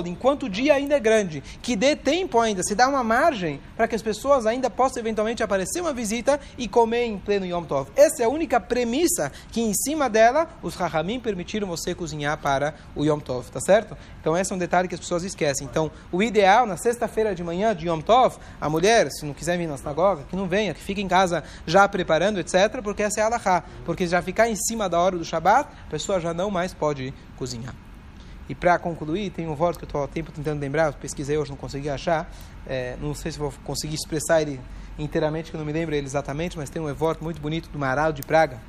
enquanto 0.06 0.44
o 0.44 0.48
dia 0.48 0.74
ainda 0.74 0.96
é 0.96 1.00
grande, 1.00 1.42
que 1.62 1.76
dê 1.76 1.94
tempo 1.94 2.38
ainda, 2.38 2.62
se 2.62 2.74
dá 2.74 2.88
uma 2.88 3.04
margem 3.04 3.60
para 3.76 3.86
que 3.86 3.94
as 3.94 4.02
pessoas 4.02 4.46
ainda 4.46 4.70
possam 4.70 5.00
eventualmente 5.00 5.42
aparecer 5.42 5.80
uma 5.80 5.92
visita 5.92 6.40
e 6.56 6.66
comer 6.66 7.04
em 7.04 7.18
pleno 7.18 7.46
Yom 7.46 7.64
Tov. 7.64 7.90
Essa 7.96 8.22
é 8.22 8.26
a 8.26 8.28
única 8.28 8.58
premissa 8.60 9.30
que 9.50 9.60
em 9.60 9.74
cima 9.74 10.08
dela 10.08 10.48
os 10.62 10.74
Rahamim 10.74 11.20
permitiram 11.20 11.66
você 11.66 11.94
cozinhar 11.94 12.38
para 12.38 12.74
o 12.94 13.04
Yom 13.04 13.18
Tov, 13.18 13.50
tá 13.50 13.60
certo? 13.60 13.96
Então 14.20 14.36
esse 14.36 14.52
é 14.52 14.54
um 14.54 14.58
detalhe 14.58 14.88
que 14.88 14.94
as 14.94 15.00
pessoas 15.00 15.24
esquecem. 15.24 15.66
Então 15.70 15.90
o 16.10 16.22
ideal 16.22 16.66
na 16.66 16.76
sexta-feira 16.76 17.34
de 17.34 17.42
manhã 17.42 17.74
de 17.74 17.88
Yom 17.88 18.00
Tov, 18.00 18.36
a 18.60 18.68
mulher, 18.68 19.10
se 19.10 19.24
não 19.24 19.34
quiser 19.34 19.58
vir 19.58 19.66
na 19.66 19.76
sinagoga, 19.76 20.24
que 20.28 20.36
não 20.36 20.46
venha, 20.46 20.74
que 20.74 20.80
fique 20.80 21.00
em 21.00 21.08
casa 21.08 21.44
já 21.66 21.88
preparando, 21.88 22.38
etc, 22.40 22.80
porque 22.82 23.02
essa 23.02 23.20
é 23.20 23.22
a 23.22 23.26
Allahá 23.26 23.64
porque 23.90 24.06
já 24.06 24.22
ficar 24.22 24.48
em 24.48 24.54
cima 24.54 24.88
da 24.88 25.00
hora 25.00 25.18
do 25.18 25.24
Shabat, 25.24 25.68
a 25.68 25.90
pessoa 25.90 26.20
já 26.20 26.32
não 26.32 26.48
mais 26.48 26.72
pode 26.72 27.12
cozinhar. 27.36 27.74
E 28.48 28.54
para 28.54 28.78
concluir, 28.78 29.30
tem 29.30 29.48
um 29.48 29.54
voto 29.56 29.80
que 29.80 29.84
eu 29.84 29.88
estou 29.88 30.04
há 30.04 30.06
tempo 30.06 30.30
tentando 30.30 30.60
lembrar, 30.60 30.92
pesquisei 30.92 31.36
hoje, 31.36 31.50
não 31.50 31.56
consegui 31.56 31.90
achar, 31.90 32.32
é, 32.68 32.96
não 33.00 33.14
sei 33.14 33.32
se 33.32 33.38
vou 33.40 33.52
conseguir 33.64 33.96
expressar 33.96 34.42
ele 34.42 34.60
inteiramente, 34.96 35.50
que 35.50 35.56
eu 35.56 35.58
não 35.58 35.66
me 35.66 35.72
lembro 35.72 35.92
ele 35.92 36.06
exatamente, 36.06 36.56
mas 36.56 36.70
tem 36.70 36.80
um 36.80 36.94
voto 36.94 37.24
muito 37.24 37.40
bonito 37.40 37.68
do 37.68 37.80
Maral 37.80 38.12
de 38.12 38.22
Praga, 38.22 38.60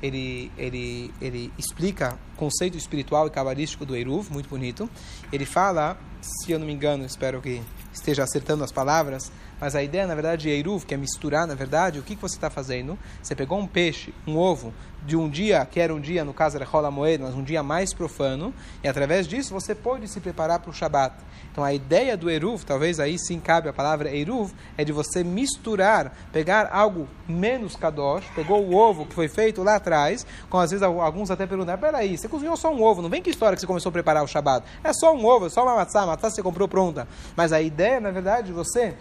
ele, 0.00 0.52
ele, 0.56 1.12
ele 1.20 1.52
explica 1.58 2.16
o 2.34 2.36
conceito 2.36 2.78
espiritual 2.78 3.26
e 3.26 3.30
cabalístico 3.30 3.84
do 3.84 3.96
Eruv, 3.96 4.30
muito 4.30 4.48
bonito. 4.48 4.88
Ele 5.32 5.44
fala, 5.44 5.98
se 6.20 6.52
eu 6.52 6.58
não 6.58 6.66
me 6.66 6.72
engano, 6.72 7.04
espero 7.04 7.40
que 7.40 7.62
esteja 7.92 8.22
acertando 8.22 8.64
as 8.64 8.72
palavras, 8.72 9.30
mas 9.60 9.74
a 9.74 9.82
ideia, 9.82 10.06
na 10.06 10.14
verdade, 10.14 10.42
de 10.42 10.50
Eruv, 10.50 10.84
que 10.84 10.94
é 10.94 10.96
misturar, 10.96 11.46
na 11.46 11.54
verdade, 11.54 11.98
o 11.98 12.02
que, 12.02 12.14
que 12.14 12.22
você 12.22 12.36
está 12.36 12.48
fazendo? 12.48 12.98
Você 13.22 13.34
pegou 13.34 13.58
um 13.58 13.66
peixe, 13.66 14.14
um 14.26 14.36
ovo, 14.36 14.72
de 15.06 15.16
um 15.16 15.28
dia, 15.28 15.64
que 15.64 15.80
era 15.80 15.94
um 15.94 16.00
dia, 16.00 16.24
no 16.24 16.34
caso 16.34 16.56
era 16.56 16.64
Rola 16.64 16.90
Moed, 16.90 17.22
mas 17.22 17.34
um 17.34 17.42
dia 17.42 17.62
mais 17.62 17.94
profano, 17.94 18.52
e 18.82 18.88
através 18.88 19.26
disso 19.26 19.52
você 19.52 19.74
pode 19.74 20.08
se 20.08 20.20
preparar 20.20 20.58
para 20.58 20.70
o 20.70 20.74
Shabat. 20.74 21.14
Então 21.50 21.64
a 21.64 21.72
ideia 21.72 22.16
do 22.16 22.30
Eruv, 22.30 22.64
talvez 22.64 23.00
aí 23.00 23.18
sim 23.18 23.40
cabe 23.40 23.68
a 23.68 23.72
palavra 23.72 24.14
Eruv, 24.14 24.52
é 24.76 24.84
de 24.84 24.92
você 24.92 25.24
misturar, 25.24 26.16
pegar 26.32 26.68
algo 26.72 27.08
menos 27.28 27.74
Kadosh, 27.74 28.24
pegou 28.34 28.62
o 28.62 28.74
ovo 28.74 29.06
que 29.06 29.14
foi 29.14 29.28
feito 29.28 29.62
lá 29.62 29.76
atrás, 29.76 30.26
com 30.48 30.58
às 30.58 30.70
vezes 30.70 30.82
alguns 30.82 31.30
até 31.30 31.46
perguntam, 31.46 31.76
peraí, 31.78 32.16
você 32.16 32.28
cozinhou 32.28 32.56
só 32.56 32.72
um 32.72 32.82
ovo, 32.82 33.02
não 33.02 33.08
vem 33.08 33.22
que 33.22 33.30
história 33.30 33.56
que 33.56 33.60
você 33.60 33.66
começou 33.66 33.90
a 33.90 33.92
preparar 33.92 34.22
o 34.22 34.26
Shabat. 34.26 34.64
É 34.84 34.92
só 34.92 35.14
um 35.14 35.24
ovo, 35.24 35.46
é 35.46 35.50
só 35.50 35.62
uma 35.62 35.74
matzá, 35.74 36.06
matzá 36.06 36.30
você 36.30 36.42
comprou 36.42 36.68
pronta. 36.68 37.08
Mas 37.34 37.52
a 37.52 37.60
ideia, 37.60 38.00
na 38.00 38.10
verdade, 38.10 38.48
de 38.48 38.52
você 38.52 38.94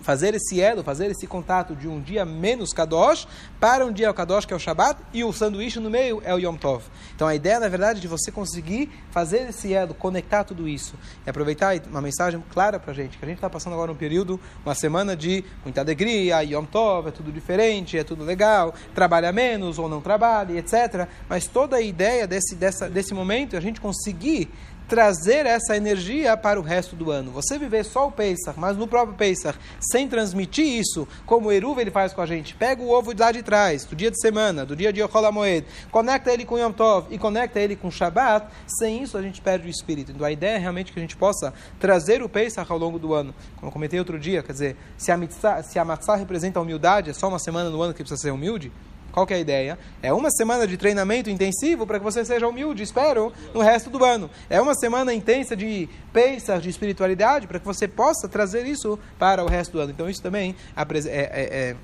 fazer 0.00 0.34
esse 0.34 0.60
elo, 0.60 0.82
fazer 0.82 1.10
esse 1.10 1.26
contato 1.26 1.74
de 1.74 1.88
um 1.88 2.00
dia 2.00 2.24
menos 2.24 2.72
Kadosh 2.72 3.26
para 3.60 3.84
um 3.84 3.92
dia 3.92 4.10
o 4.10 4.14
Kadosh, 4.14 4.44
que 4.44 4.52
é 4.52 4.56
o 4.56 4.58
Shabat, 4.58 5.00
e 5.12 5.24
o 5.24 5.32
sanduíche 5.32 5.80
no 5.80 5.90
meio 5.90 6.22
é 6.24 6.34
o 6.34 6.38
Yom 6.38 6.56
Tov. 6.56 6.84
Então 7.14 7.26
a 7.26 7.34
ideia, 7.34 7.60
na 7.60 7.68
verdade, 7.68 7.98
é 7.98 8.02
de 8.02 8.08
você 8.08 8.30
conseguir 8.30 8.90
fazer 9.10 9.48
esse 9.48 9.72
elo, 9.72 9.94
conectar 9.94 10.44
tudo 10.44 10.68
isso 10.68 10.94
e 11.26 11.30
aproveitar 11.30 11.74
uma 11.90 12.00
mensagem 12.00 12.42
clara 12.50 12.78
para 12.78 12.92
a 12.92 12.94
gente, 12.94 13.18
que 13.18 13.24
a 13.24 13.28
gente 13.28 13.38
está 13.38 13.50
passando 13.50 13.72
agora 13.72 13.90
um 13.90 13.96
período, 13.96 14.40
uma 14.64 14.74
semana 14.74 15.16
de 15.16 15.44
muita 15.64 15.80
alegria, 15.80 16.42
Yom 16.42 16.64
Tov, 16.64 17.08
é 17.08 17.10
tudo 17.10 17.32
diferente, 17.32 17.98
é 17.98 18.04
tudo 18.04 18.24
legal, 18.24 18.74
trabalha 18.94 19.32
menos 19.32 19.78
ou 19.78 19.88
não 19.88 20.00
trabalha, 20.00 20.58
etc. 20.58 21.08
Mas 21.28 21.46
toda 21.46 21.76
a 21.76 21.80
ideia 21.80 22.26
desse, 22.26 22.54
dessa, 22.54 22.88
desse 22.88 23.12
momento 23.12 23.54
é 23.54 23.58
a 23.58 23.62
gente 23.62 23.80
conseguir 23.80 24.50
trazer 24.88 25.44
essa 25.44 25.76
energia 25.76 26.36
para 26.36 26.58
o 26.58 26.62
resto 26.62 26.96
do 26.96 27.10
ano. 27.10 27.30
Você 27.30 27.58
viver 27.58 27.84
só 27.84 28.08
o 28.08 28.12
Pesach, 28.12 28.58
mas 28.58 28.76
no 28.76 28.88
próprio 28.88 29.14
Pesach, 29.16 29.58
sem 29.78 30.08
transmitir 30.08 30.66
isso, 30.66 31.06
como 31.26 31.48
o 31.48 31.52
Eruv 31.52 31.78
ele 31.78 31.90
faz 31.90 32.14
com 32.14 32.22
a 32.22 32.26
gente, 32.26 32.54
pega 32.54 32.82
o 32.82 32.90
ovo 32.90 33.14
de 33.14 33.20
lá 33.20 33.30
de 33.30 33.42
trás, 33.42 33.84
do 33.84 33.94
dia 33.94 34.10
de 34.10 34.18
semana, 34.20 34.64
do 34.64 34.74
dia 34.74 34.92
de 34.92 35.00
Yochol 35.00 35.30
Moed, 35.30 35.66
conecta 35.90 36.32
ele 36.32 36.44
com 36.44 36.58
Yom 36.58 36.72
Tov 36.72 37.06
e 37.10 37.18
conecta 37.18 37.60
ele 37.60 37.76
com 37.76 37.90
Shabbat, 37.90 38.46
sem 38.66 39.02
isso 39.02 39.18
a 39.18 39.22
gente 39.22 39.40
perde 39.42 39.66
o 39.66 39.70
espírito. 39.70 40.10
Então 40.12 40.26
a 40.26 40.32
ideia 40.32 40.56
é 40.56 40.58
realmente 40.58 40.90
que 40.90 40.98
a 40.98 41.02
gente 41.02 41.16
possa 41.16 41.52
trazer 41.78 42.22
o 42.22 42.28
Pesach 42.28 42.70
ao 42.72 42.78
longo 42.78 42.98
do 42.98 43.12
ano. 43.12 43.34
Como 43.56 43.68
eu 43.68 43.72
comentei 43.72 43.98
outro 43.98 44.18
dia, 44.18 44.42
quer 44.42 44.52
dizer, 44.52 44.76
se 44.96 45.12
a, 45.12 45.16
mitzah, 45.16 45.62
se 45.62 45.78
a 45.78 45.84
matzah 45.84 46.16
representa 46.16 46.58
a 46.58 46.62
humildade, 46.62 47.10
é 47.10 47.12
só 47.12 47.28
uma 47.28 47.38
semana 47.38 47.68
no 47.68 47.82
ano 47.82 47.92
que 47.92 48.02
precisa 48.02 48.20
ser 48.20 48.30
humilde, 48.30 48.72
Qual 49.18 49.26
que 49.26 49.34
é 49.34 49.38
a 49.38 49.40
ideia? 49.40 49.76
É 50.00 50.12
uma 50.12 50.30
semana 50.30 50.64
de 50.64 50.76
treinamento 50.76 51.28
intensivo 51.28 51.84
para 51.84 51.98
que 51.98 52.04
você 52.04 52.24
seja 52.24 52.46
humilde, 52.46 52.84
espero, 52.84 53.32
no 53.52 53.60
resto 53.60 53.90
do 53.90 54.04
ano. 54.04 54.30
É 54.48 54.60
uma 54.60 54.76
semana 54.76 55.12
intensa 55.12 55.56
de 55.56 55.88
pensar, 56.12 56.60
de 56.60 56.68
espiritualidade, 56.68 57.48
para 57.48 57.58
que 57.58 57.66
você 57.66 57.88
possa 57.88 58.28
trazer 58.28 58.64
isso 58.64 58.96
para 59.18 59.42
o 59.44 59.48
resto 59.48 59.72
do 59.72 59.80
ano. 59.80 59.90
Então, 59.90 60.08
isso 60.08 60.22
também 60.22 60.54
é, 60.76 61.10
é, 61.10 61.76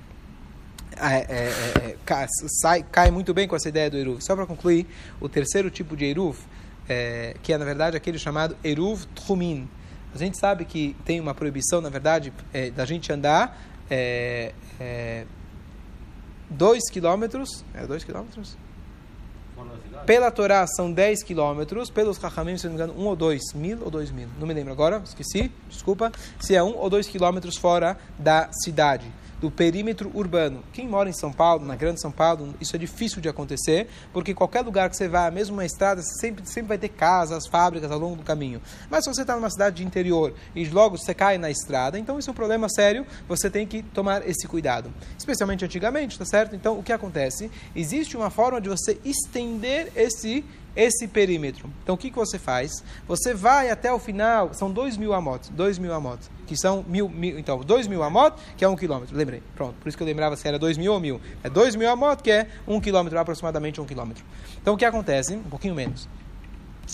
é, 0.97 2.27
sai, 2.63 2.85
cai 2.85 3.11
muito 3.11 3.35
bem 3.35 3.49
com 3.49 3.57
essa 3.57 3.69
ideia 3.69 3.91
do 3.91 3.99
Eruv. 3.99 4.21
Só 4.21 4.37
para 4.37 4.47
concluir, 4.47 4.87
o 5.21 5.29
terceiro 5.29 5.69
tipo 5.73 5.97
de 5.97 6.05
Eruv, 6.05 6.39
que 7.43 7.53
é, 7.53 7.59
na 7.59 7.65
verdade, 7.65 7.97
aquele 7.97 8.17
chamado 8.17 8.57
Eruv 8.63 9.07
Trumin. 9.07 9.69
A 10.15 10.19
gente 10.19 10.39
sabe 10.39 10.65
que 10.65 10.95
tem 11.05 11.19
uma 11.19 11.35
proibição, 11.35 11.81
na 11.81 11.89
verdade, 11.89 12.33
da 12.77 12.85
gente 12.85 13.13
andar 13.13 13.61
é, 16.51 16.55
é, 16.55 16.57
dois 16.57 16.83
quilômetros, 16.91 17.65
é 17.75 17.87
dois 17.87 18.05
quilômetros? 18.05 18.57
Pela 20.05 20.31
Torá 20.31 20.67
são 20.67 20.93
10 20.93 21.23
quilômetros, 21.23 21.89
pelos 21.89 22.19
Rahamim, 22.19 22.59
se 22.59 22.65
não 22.65 22.75
me 22.75 22.77
engano, 22.77 23.01
um 23.01 23.07
ou 23.07 23.17
dois 23.17 23.55
mil 23.55 23.79
ou 23.83 23.91
dois 23.91 24.11
mil, 24.11 24.29
não 24.39 24.47
me 24.47 24.53
lembro 24.53 24.73
agora, 24.73 25.01
esqueci, 25.05 25.51
desculpa, 25.69 26.13
se 26.41 26.55
é 26.55 26.63
um 26.63 26.77
ou 26.77 26.91
dois 26.91 27.07
quilômetros 27.07 27.57
fora 27.57 27.97
da 28.19 28.51
cidade 28.65 29.11
do 29.41 29.51
perímetro 29.51 30.11
urbano. 30.15 30.63
Quem 30.73 30.89
mora 30.89 31.09
em 31.09 31.13
São 31.13 31.33
Paulo, 31.33 31.65
na 31.65 31.77
Grande 31.77 32.01
São 32.01 32.11
Paulo, 32.11 32.55
isso 32.61 32.75
é 32.75 32.79
difícil 32.79 33.21
de 33.21 33.29
acontecer, 33.29 33.89
porque 34.13 34.35
qualquer 34.35 34.63
lugar 34.63 34.89
que 34.91 34.97
você 34.97 35.09
vá, 35.09 35.31
mesmo 35.31 35.57
uma 35.57 35.65
estrada, 35.65 36.03
sempre, 36.21 36.47
sempre 36.47 36.69
vai 36.69 36.79
ter 36.79 36.89
casas, 36.89 37.47
fábricas 37.47 37.91
ao 37.91 37.99
longo 37.99 38.17
do 38.17 38.23
caminho. 38.23 38.61
Mas 38.91 39.05
se 39.05 39.13
você 39.13 39.23
está 39.23 39.35
numa 39.35 39.51
cidade 39.51 39.77
de 39.77 39.85
interior 39.85 40.35
e 40.55 40.65
logo 40.67 40.97
você 40.99 41.15
cai 41.15 41.39
na 41.39 41.51
estrada, 41.51 41.99
então 41.99 42.19
isso 42.19 42.31
é 42.31 42.33
um 42.33 42.37
problema 42.37 42.69
sério, 42.69 43.07
você 43.29 43.51
tem 43.51 43.67
que 43.67 43.83
tomar 43.83 44.27
esse 44.29 44.47
cuidado. 44.47 44.93
Especialmente 45.19 45.65
antigamente, 45.65 46.19
tá 46.19 46.25
certo? 46.25 46.55
Então 46.55 46.79
o 46.79 46.83
que 46.83 46.93
acontece? 46.93 47.51
Existe 47.75 48.17
uma 48.17 48.31
forma 48.31 48.61
de 48.61 48.69
você 48.69 48.99
estender 49.05 49.93
esse 49.95 50.45
esse 50.77 51.07
perímetro. 51.07 51.71
Então, 51.83 51.95
o 51.95 51.99
que, 51.99 52.11
que 52.11 52.17
você 52.17 52.39
faz? 52.39 52.85
Você 53.07 53.35
vai 53.35 53.71
até 53.71 53.93
o 53.93 53.99
final, 53.99 54.53
são 54.55 54.71
dois 54.71 54.97
mil 54.97 55.13
amot, 55.13 55.51
dois 55.53 55.79
mil 55.79 55.93
amot, 55.93 56.19
que 56.47 56.57
são 56.57 56.85
mil, 56.89 57.09
mil 57.09 57.39
então, 57.39 57.61
dois 57.61 57.87
mil 57.87 58.03
amot, 58.03 58.37
que 58.57 58.65
é 58.65 58.69
um 58.69 58.77
quilômetro, 58.77 59.17
lembrei, 59.17 59.43
pronto, 59.55 59.75
por 59.81 59.89
isso 59.89 59.97
que 59.97 60.03
eu 60.03 60.07
lembrava 60.07 60.37
se 60.37 60.47
era 60.47 60.59
dois 60.59 60.77
mil 60.77 60.93
ou 60.93 61.01
mil. 61.01 61.21
É 61.43 61.51
dois 61.51 61.77
mil 61.77 61.89
amot, 61.89 62.23
que 62.23 62.31
é 62.31 62.49
um 62.67 62.81
quilômetro, 62.81 63.19
aproximadamente 63.19 63.81
um 63.81 63.85
quilômetro. 63.85 64.25
Então, 64.61 64.75
o 64.75 64.77
que 64.77 64.85
acontece? 64.85 65.35
Um 65.35 65.43
pouquinho 65.43 65.75
menos. 65.75 66.09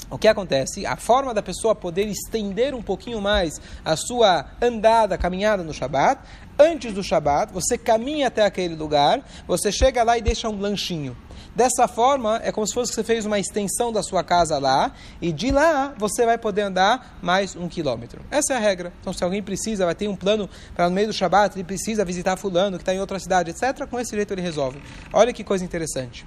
O 0.09 0.19
que 0.19 0.29
acontece? 0.29 0.87
A 0.87 0.97
forma 0.97 1.35
da 1.35 1.43
pessoa 1.43 1.75
poder 1.75 2.07
estender 2.07 2.75
um 2.75 2.83
pouquinho 2.83 3.21
mais 3.21 3.61
a 3.85 3.97
sua 3.97 4.47
andada, 4.63 5.19
caminhada 5.19 5.63
no 5.63 5.75
Shabat, 5.75 6.23
antes 6.59 6.93
do 6.93 7.03
Shabat, 7.03 7.53
você 7.53 7.77
caminha 7.77 8.29
até 8.29 8.45
aquele 8.45 8.75
lugar, 8.75 9.25
você 9.47 9.73
chega 9.73 10.03
lá 10.03 10.17
e 10.17 10.23
deixa 10.23 10.49
um 10.49 10.61
lanchinho. 10.61 11.17
Dessa 11.55 11.89
forma, 11.89 12.41
é 12.45 12.53
como 12.53 12.67
se 12.67 12.73
fosse 12.73 12.91
que 12.91 12.95
você 12.95 13.05
fez 13.05 13.27
uma 13.27 13.39
extensão 13.39 13.93
da 13.93 14.03
sua 14.03 14.23
casa 14.23 14.59
lá, 14.59 14.93
e 15.21 15.33
de 15.33 15.51
lá 15.51 15.93
você 15.99 16.25
vai 16.25 16.39
poder 16.39 16.63
andar 16.63 17.19
mais 17.21 17.57
um 17.57 17.69
quilômetro. 17.69 18.23
Essa 18.31 18.55
é 18.55 18.57
a 18.57 18.61
regra. 18.61 18.93
Então, 19.01 19.13
se 19.13 19.23
alguém 19.25 19.43
precisa, 19.43 19.85
vai 19.85 19.95
ter 19.95 20.09
um 20.09 20.17
plano 20.17 20.49
para 20.75 20.89
no 20.89 20.95
meio 20.95 21.09
do 21.09 21.13
Shabat, 21.13 21.57
ele 21.57 21.65
precisa 21.65 22.05
visitar 22.05 22.37
fulano 22.37 22.77
que 22.77 22.83
está 22.83 22.95
em 22.95 23.01
outra 23.01 23.19
cidade, 23.19 23.51
etc., 23.51 23.87
com 23.89 23.99
esse 23.99 24.15
jeito 24.15 24.33
ele 24.33 24.43
resolve. 24.43 24.81
Olha 25.13 25.33
que 25.33 25.43
coisa 25.43 25.65
interessante. 25.65 26.25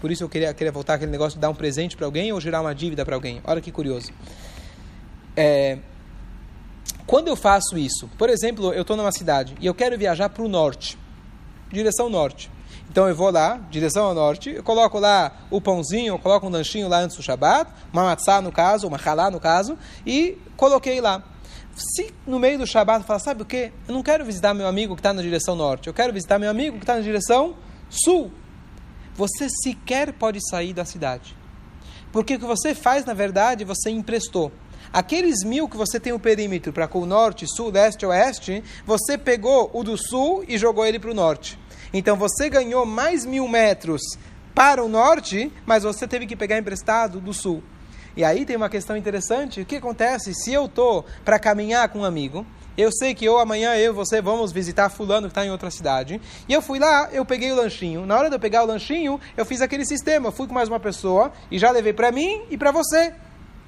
Por 0.00 0.10
isso 0.10 0.24
eu 0.24 0.28
queria, 0.28 0.52
queria 0.52 0.72
voltar 0.72 0.94
aquele 0.94 1.10
negócio 1.10 1.38
de 1.38 1.40
dar 1.40 1.48
um 1.48 1.54
presente 1.54 1.96
para 1.96 2.06
alguém 2.06 2.32
ou 2.32 2.40
gerar 2.40 2.60
uma 2.60 2.74
dívida 2.74 3.04
para 3.04 3.14
alguém. 3.14 3.40
Olha 3.44 3.60
que 3.60 3.72
curioso. 3.72 4.12
É, 5.34 5.78
quando 7.06 7.28
eu 7.28 7.36
faço 7.36 7.78
isso, 7.78 8.08
por 8.18 8.28
exemplo, 8.28 8.72
eu 8.72 8.82
estou 8.82 8.96
numa 8.96 9.12
cidade 9.12 9.54
e 9.60 9.66
eu 9.66 9.74
quero 9.74 9.96
viajar 9.96 10.28
para 10.28 10.42
o 10.42 10.48
norte, 10.48 10.98
direção 11.70 12.10
norte. 12.10 12.50
Então 12.96 13.10
eu 13.10 13.14
vou 13.14 13.30
lá, 13.30 13.60
direção 13.70 14.06
ao 14.06 14.14
norte, 14.14 14.48
eu 14.48 14.62
coloco 14.62 14.98
lá 14.98 15.30
o 15.50 15.60
pãozinho, 15.60 16.14
eu 16.14 16.18
coloco 16.18 16.46
um 16.46 16.48
lanchinho 16.48 16.88
lá 16.88 17.00
antes 17.00 17.14
do 17.14 17.22
Shabat, 17.22 17.70
uma 17.92 18.04
matzá 18.04 18.40
no 18.40 18.50
caso, 18.50 18.88
uma 18.88 18.96
halá 18.96 19.30
no 19.30 19.38
caso, 19.38 19.76
e 20.06 20.38
coloquei 20.56 20.98
lá. 20.98 21.22
Se 21.76 22.10
no 22.26 22.38
meio 22.38 22.56
do 22.56 22.66
Shabat 22.66 23.04
falar, 23.04 23.18
sabe 23.18 23.42
o 23.42 23.44
que? 23.44 23.70
Eu 23.86 23.92
não 23.92 24.02
quero 24.02 24.24
visitar 24.24 24.54
meu 24.54 24.66
amigo 24.66 24.94
que 24.94 25.00
está 25.00 25.12
na 25.12 25.20
direção 25.20 25.54
norte, 25.54 25.88
eu 25.88 25.92
quero 25.92 26.10
visitar 26.10 26.38
meu 26.38 26.48
amigo 26.48 26.78
que 26.78 26.84
está 26.84 26.94
na 26.94 27.02
direção 27.02 27.54
sul. 27.90 28.32
Você 29.14 29.46
sequer 29.62 30.14
pode 30.14 30.38
sair 30.48 30.72
da 30.72 30.86
cidade. 30.86 31.36
Porque 32.10 32.36
o 32.36 32.38
que 32.38 32.46
você 32.46 32.74
faz, 32.74 33.04
na 33.04 33.12
verdade, 33.12 33.62
você 33.62 33.90
emprestou. 33.90 34.50
Aqueles 34.90 35.44
mil 35.44 35.68
que 35.68 35.76
você 35.76 36.00
tem 36.00 36.14
o 36.14 36.18
perímetro 36.18 36.72
para 36.72 36.88
o 36.96 37.04
norte, 37.04 37.46
sul, 37.46 37.70
leste, 37.70 38.06
oeste, 38.06 38.64
você 38.86 39.18
pegou 39.18 39.70
o 39.74 39.84
do 39.84 39.98
sul 39.98 40.42
e 40.48 40.56
jogou 40.56 40.86
ele 40.86 40.98
para 40.98 41.10
o 41.10 41.14
norte. 41.14 41.58
Então 41.98 42.14
você 42.14 42.50
ganhou 42.50 42.84
mais 42.84 43.24
mil 43.24 43.48
metros 43.48 44.02
para 44.54 44.84
o 44.84 44.88
norte, 44.88 45.50
mas 45.64 45.82
você 45.82 46.06
teve 46.06 46.26
que 46.26 46.36
pegar 46.36 46.58
emprestado 46.58 47.22
do 47.22 47.32
sul. 47.32 47.62
E 48.14 48.22
aí 48.22 48.44
tem 48.44 48.54
uma 48.54 48.68
questão 48.68 48.98
interessante: 48.98 49.62
o 49.62 49.64
que 49.64 49.76
acontece 49.76 50.34
se 50.34 50.52
eu 50.52 50.66
estou 50.66 51.06
para 51.24 51.38
caminhar 51.38 51.88
com 51.88 52.00
um 52.00 52.04
amigo? 52.04 52.46
Eu 52.76 52.92
sei 52.92 53.14
que 53.14 53.24
eu 53.24 53.38
amanhã 53.38 53.74
eu 53.76 53.92
e 53.92 53.94
você 53.94 54.20
vamos 54.20 54.52
visitar 54.52 54.90
fulano 54.90 55.28
que 55.28 55.30
está 55.30 55.46
em 55.46 55.50
outra 55.50 55.70
cidade. 55.70 56.20
E 56.46 56.52
eu 56.52 56.60
fui 56.60 56.78
lá, 56.78 57.08
eu 57.10 57.24
peguei 57.24 57.50
o 57.50 57.54
lanchinho. 57.54 58.04
Na 58.04 58.18
hora 58.18 58.28
de 58.28 58.36
eu 58.36 58.40
pegar 58.40 58.62
o 58.62 58.66
lanchinho, 58.66 59.18
eu 59.34 59.46
fiz 59.46 59.62
aquele 59.62 59.86
sistema. 59.86 60.28
Eu 60.28 60.32
fui 60.32 60.46
com 60.46 60.52
mais 60.52 60.68
uma 60.68 60.78
pessoa 60.78 61.32
e 61.50 61.58
já 61.58 61.70
levei 61.70 61.94
para 61.94 62.12
mim 62.12 62.42
e 62.50 62.58
para 62.58 62.70
você. 62.70 63.14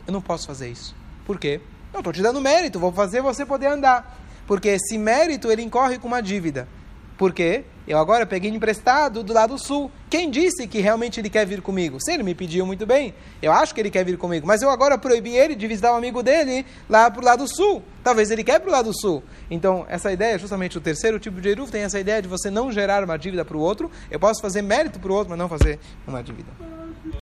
Eu 0.07 0.13
não 0.13 0.21
posso 0.21 0.47
fazer 0.47 0.69
isso. 0.69 0.95
Por 1.25 1.39
quê? 1.39 1.63
Eu 1.95 2.01
estou 2.01 2.13
te 2.13 2.21
dando 2.21 2.43
mérito, 2.43 2.79
vou 2.79 2.93
fazer 2.93 3.23
você 3.23 3.47
poder 3.47 3.69
andar. 3.69 4.21
Porque 4.47 4.69
esse 4.69 4.99
mérito 4.99 5.51
ele 5.51 5.63
incorre 5.63 5.97
com 5.99 6.07
uma 6.07 6.21
dívida. 6.21 6.69
Por 7.19 7.33
quê? 7.33 7.65
Eu 7.87 7.99
agora 7.99 8.25
peguei 8.25 8.49
emprestado 8.49 9.25
do 9.25 9.33
lado 9.33 9.59
sul. 9.59 9.91
Quem 10.09 10.31
disse 10.31 10.69
que 10.69 10.79
realmente 10.79 11.19
ele 11.19 11.29
quer 11.29 11.45
vir 11.45 11.61
comigo? 11.61 11.99
Se 12.01 12.13
ele 12.13 12.23
me 12.23 12.33
pediu 12.33 12.65
muito 12.65 12.87
bem, 12.87 13.13
eu 13.43 13.51
acho 13.51 13.75
que 13.75 13.81
ele 13.81 13.91
quer 13.91 14.05
vir 14.05 14.17
comigo. 14.17 14.47
Mas 14.47 14.63
eu 14.63 14.71
agora 14.71 14.97
proibi 14.97 15.35
ele 15.35 15.57
de 15.57 15.67
visitar 15.67 15.93
um 15.93 15.97
amigo 15.97 16.23
dele 16.23 16.65
lá 16.89 17.11
para 17.11 17.21
o 17.21 17.25
lado 17.25 17.45
sul. 17.49 17.83
Talvez 18.05 18.31
ele 18.31 18.45
quer 18.45 18.61
para 18.61 18.69
o 18.69 18.73
lado 18.73 18.93
sul. 18.95 19.25
Então, 19.51 19.85
essa 19.89 20.13
ideia, 20.13 20.39
justamente 20.39 20.79
o 20.79 20.81
terceiro 20.81 21.19
tipo 21.19 21.41
de 21.41 21.49
Eruv, 21.49 21.71
tem 21.71 21.83
essa 21.83 21.99
ideia 21.99 22.23
de 22.23 22.29
você 22.29 22.51
não 22.51 22.71
gerar 22.71 23.03
uma 23.03 23.19
dívida 23.19 23.45
para 23.45 23.57
o 23.57 23.61
outro. 23.61 23.91
Eu 24.11 24.21
posso 24.21 24.41
fazer 24.41 24.63
mérito 24.63 25.01
para 25.01 25.11
o 25.11 25.15
outro, 25.15 25.31
mas 25.31 25.39
não 25.39 25.49
fazer 25.49 25.81
uma 26.07 26.23
dívida. 26.23 26.51